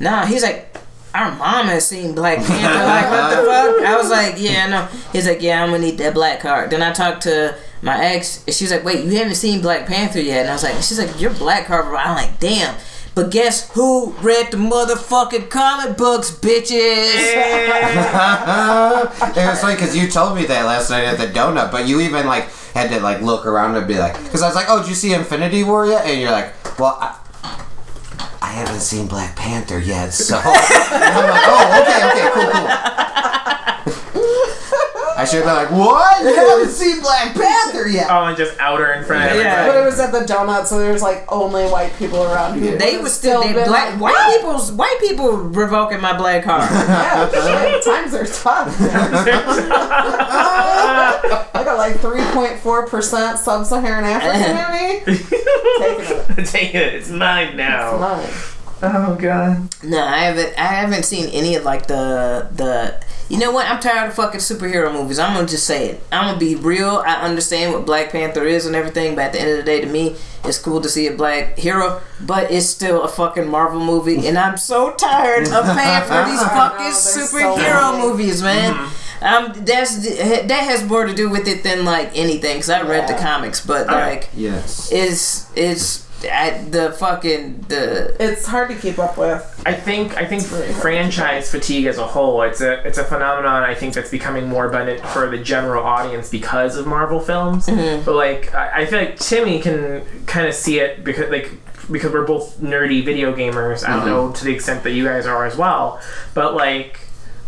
[0.00, 0.76] "Nah." He's like,
[1.14, 3.86] "Our mom has seen Black Panther." like, what the fuck?
[3.86, 6.70] I was like, "Yeah, I know." He's like, "Yeah, I'm gonna need that black card."
[6.70, 8.42] Then I talked to my ex.
[8.46, 10.98] and She's like, "Wait, you haven't seen Black Panther yet?" And I was like, "She's
[10.98, 12.74] like, you're black card." bro." I'm like, "Damn."
[13.14, 16.72] But guess who read the motherfucking comic books, bitches?
[19.36, 22.00] it was funny because you told me that last night at the donut, but you
[22.00, 24.80] even like had to like look around and be like, because I was like, oh,
[24.80, 26.04] did you see Infinity War yet?
[26.06, 27.18] And you're like, well, I,
[28.42, 32.66] I haven't seen Black Panther yet, so and I'm like, oh, okay, okay, cool, cool.
[35.24, 36.22] I should have been like, what?
[36.22, 38.08] You haven't seen Black Panther yet?
[38.10, 39.66] Oh, and just outer in front of Yeah.
[39.66, 42.60] But it was at the donut, so there's like only white people around.
[42.60, 46.44] People They would was still, they black like, white people's white people revoking my black
[46.44, 46.70] card.
[46.94, 48.76] Yeah, shit, times are tough.
[51.54, 55.18] I got like 3.4% sub-Saharan African in me.
[55.78, 56.46] Taking it.
[56.46, 56.94] Taking it.
[56.94, 57.98] It's mine now.
[57.98, 58.28] Mine.
[58.82, 59.68] Oh god.
[59.82, 60.58] No, I haven't.
[60.58, 63.02] I haven't seen any of like the the.
[63.30, 63.66] You know what?
[63.66, 65.18] I'm tired of fucking superhero movies.
[65.18, 66.02] I'm gonna just say it.
[66.12, 67.02] I'm gonna be real.
[67.06, 69.80] I understand what Black Panther is and everything, but at the end of the day,
[69.80, 72.02] to me, it's cool to see a black hero.
[72.20, 76.42] But it's still a fucking Marvel movie, and I'm so tired of paying for these
[76.42, 78.08] I know, fucking there's so superhero many.
[78.08, 78.90] movies, man.
[79.22, 79.96] Um, that's
[80.46, 82.56] that has more to do with it than like anything.
[82.56, 84.20] Cause I read the comics, but Alright.
[84.24, 84.92] like Yes.
[84.92, 89.62] it's it's I, the fucking the It's hard to keep up with.
[89.66, 93.62] I think I think really franchise fatigue as a whole it's a it's a phenomenon
[93.62, 97.66] I think that's becoming more abundant for the general audience because of Marvel films.
[97.66, 98.04] Mm-hmm.
[98.04, 101.50] But like I, I feel like Timmy can kind of see it because like
[101.90, 103.86] because we're both nerdy video gamers.
[103.86, 106.00] I don't know to the extent that you guys are as well,
[106.34, 107.00] but like.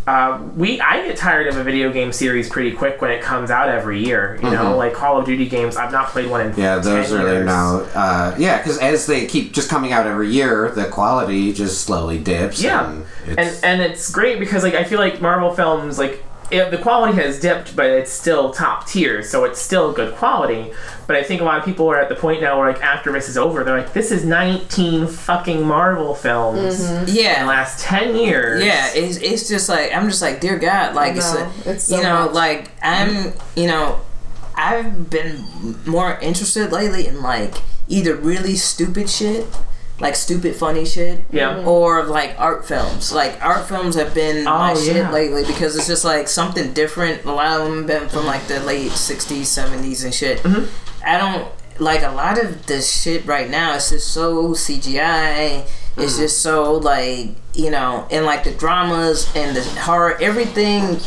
[0.06, 3.50] Uh, we I get tired of a video game series pretty quick when it comes
[3.50, 4.38] out every year.
[4.40, 5.76] You know, like Call of Duty games.
[5.76, 7.44] I've not played one in Yeah, those 10 are years.
[7.46, 7.78] now.
[7.94, 12.18] Uh, yeah, because as they keep just coming out every year, the quality just slowly
[12.18, 12.62] dips.
[12.62, 13.04] Yeah, and
[13.38, 17.14] and and it's great because like I feel like Marvel films like it, the quality
[17.20, 20.72] has dipped, but it's still top tier, so it's still good quality.
[21.06, 23.12] But I think a lot of people are at the point now where like after
[23.12, 27.46] this is over, they're like, this is nineteen fucking Marvel films yeah in the yeah
[27.46, 28.62] last ten years.
[28.64, 31.52] Yeah, it's, it's just like I'm just like dear God, like it's, know.
[31.66, 32.34] a, It's so you know much.
[32.34, 34.00] like I'm you know
[34.54, 35.44] I've been
[35.84, 37.54] more interested lately in like
[37.88, 39.46] either really stupid shit,
[39.98, 41.64] like stupid funny shit, Yeah.
[41.64, 43.12] or like art films.
[43.12, 45.10] Like art films have been my Oh, shit yeah.
[45.10, 47.24] lately because it's just like something different.
[47.24, 50.38] A lot of them been from like the late '60s, '70s, and shit.
[50.42, 50.64] Mm-hmm.
[51.06, 53.74] I don't like a lot of the shit right now.
[53.74, 55.64] It's just so CGI.
[55.98, 56.20] It's Mm-hmm.
[56.22, 60.98] just so like you know, and like the dramas and the horror, everything.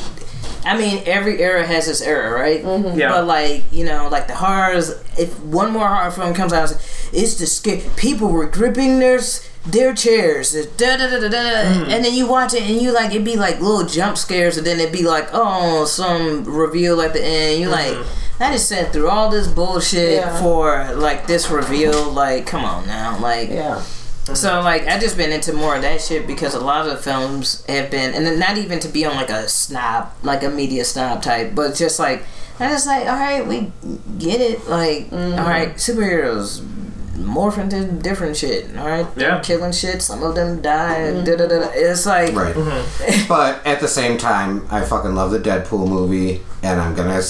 [0.65, 2.63] I mean, every era has its era, right?
[2.63, 2.99] Mm-hmm.
[2.99, 3.09] Yeah.
[3.09, 4.89] But like you know, like the horrors.
[5.17, 6.71] If one more horror film comes out,
[7.13, 7.81] it's the scare.
[7.95, 9.19] People were gripping their
[9.65, 11.89] their chairs, da da da da da, mm.
[11.89, 14.65] and then you watch it and you like it'd be like little jump scares, and
[14.65, 17.61] then it'd be like oh some reveal at the end.
[17.61, 17.93] You're like.
[17.93, 18.25] Mm-hmm.
[18.41, 20.41] I just sat through all this bullshit Yeah.
[20.41, 22.09] for like this reveal.
[22.09, 23.49] Like, come on now, like.
[23.49, 23.83] Yeah.
[24.35, 27.01] So like I just been into more of that shit because a lot of the
[27.01, 30.49] films have been, and then not even to be on like a snob, like a
[30.49, 32.23] media snob type, but just like
[32.59, 33.71] I just like, all right, we
[34.17, 34.67] get it.
[34.67, 36.59] Like, all right, superheroes
[37.15, 38.75] morph into different shit.
[38.77, 39.39] All right, they're Yeah.
[39.41, 40.01] killing shit.
[40.01, 41.11] Some of them die.
[41.23, 41.69] Da, da, da, da.
[41.73, 42.53] It's like, right.
[42.55, 43.27] Mm-hmm.
[43.29, 47.21] but at the same time, I fucking love the Deadpool movie, and I'm gonna.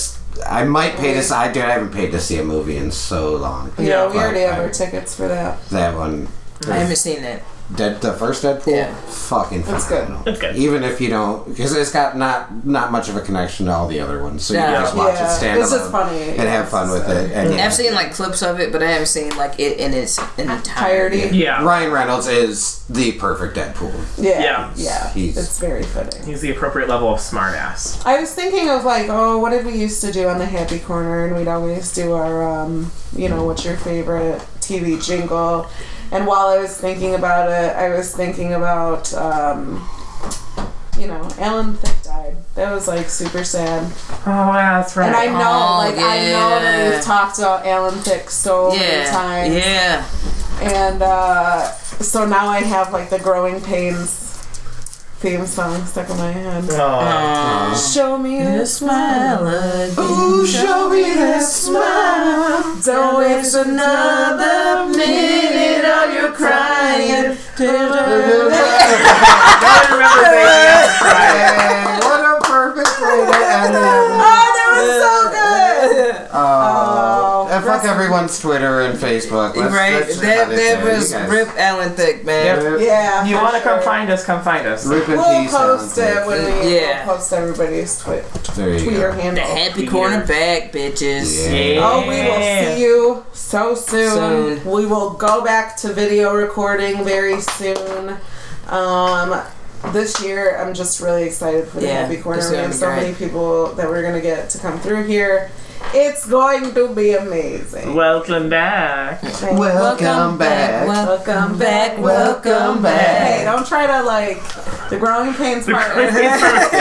[0.48, 1.20] I might pay to.
[1.20, 3.72] s- I dude, I haven't paid to see a movie in so long.
[3.78, 5.62] Yeah, Yeah, we already have our tickets for that.
[5.70, 6.28] That one,
[6.68, 7.42] I haven't seen that.
[7.76, 8.92] Dead, the first Deadpool, Yeah.
[8.96, 10.00] fucking That's good.
[10.06, 10.24] phenomenal.
[10.24, 10.56] That's good.
[10.56, 13.88] Even if you don't, because it's got not not much of a connection to all
[13.88, 16.20] the other ones, so you can just watch Yeah, it stand it's just funny.
[16.30, 17.32] and have fun with it.
[17.32, 17.66] And yeah.
[17.68, 21.22] I've seen like clips of it, but I haven't seen like it in its entirety.
[21.22, 21.38] Entirety.
[21.38, 21.64] Yeah.
[21.64, 23.94] Ryan Reynolds is the perfect Deadpool.
[24.18, 24.40] Yeah.
[24.42, 24.72] Yeah.
[24.76, 25.10] Yeah.
[25.14, 26.24] He's- it's very fitting.
[26.24, 28.02] He's the appropriate level of smartass.
[28.04, 30.80] I was thinking of like, oh, what did we used to do on the Happy
[30.80, 31.24] Corner?
[31.26, 35.68] And we'd always do our, um, you know, what's your favorite TV jingle?
[36.12, 39.88] And while I was thinking about it, I was thinking about, um,
[40.98, 42.36] you know, Alan Thicke died.
[42.56, 43.84] That was like super sad.
[44.26, 45.08] Oh yeah, that's right.
[45.08, 49.10] And I know, Oh, like, I know that we've talked about Alan Thicke so many
[49.10, 49.54] times.
[49.56, 50.06] yeah.
[50.62, 54.29] And uh, so now I have like the Growing Pains
[55.20, 56.64] theme song stuck in my head.
[56.72, 57.76] Aw.
[57.76, 59.94] Show me a The smile again.
[60.00, 62.80] Ooh, show me that smile.
[62.86, 67.36] Don't waste another minute of your crying.
[67.60, 68.64] I remember Baby
[70.72, 71.04] After
[72.08, 73.82] what a perfect way to end it.
[73.84, 76.16] Oh, that was so good.
[76.32, 79.56] Oh, and fuck everyone's Twitter and Facebook.
[79.56, 82.46] Let's- right, let's that that was Rip Alan Thicke, man.
[82.74, 82.82] Yep.
[82.82, 83.26] Yeah.
[83.26, 84.24] You want to come find us?
[84.26, 84.86] Come find us.
[84.86, 85.52] Rip in We'll peace.
[85.52, 87.06] post Alan it when we Yeah.
[87.06, 88.24] we'll post everybody's twi-
[88.56, 89.16] There you Twitter go.
[89.16, 89.44] The handle.
[89.46, 89.92] happy Yeah.
[89.92, 91.50] corner back, bitches.
[91.76, 91.82] Yeah.
[91.84, 92.36] Oh, we will
[92.76, 94.60] see you so soon.
[94.60, 94.66] Soon.
[94.72, 98.18] We will go back to video recording very soon.
[98.70, 99.42] Um,
[99.94, 102.42] this year, I'm just really excited for the Yeah, Happy Corner.
[102.42, 105.50] this We have so be many people that we're gonna get to come through here.
[105.92, 107.96] It's going to be amazing.
[107.96, 109.24] Welcome back.
[109.24, 110.86] Welcome, welcome back.
[110.86, 110.88] back.
[110.88, 111.98] Welcome back.
[111.98, 113.40] Welcome back.
[113.40, 114.38] Hey, don't try to like
[114.92, 115.92] the growing pains the part.
[115.94, 116.72] Growing pains part.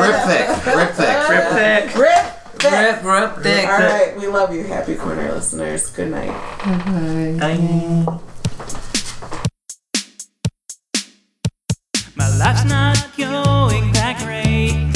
[0.00, 0.48] Rip thick.
[0.76, 1.28] Rip thick.
[1.28, 1.96] Rip thick.
[1.96, 2.36] Rip.
[2.60, 2.72] Thick.
[2.72, 3.66] Rip, rip, thick.
[3.66, 5.90] All right, we love you, Happy Corner listeners.
[5.90, 6.28] Good night.
[6.60, 7.56] Bye.
[7.56, 8.20] Bye.
[12.14, 14.89] My life's not going that great.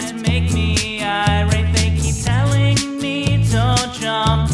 [0.00, 1.70] guys make me irate.
[1.74, 4.50] They keep telling me don't jump.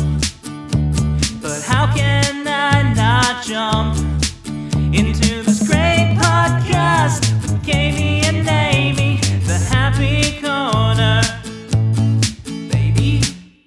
[1.41, 3.97] But how can I not jump
[4.93, 8.07] into this great podcast with Katie?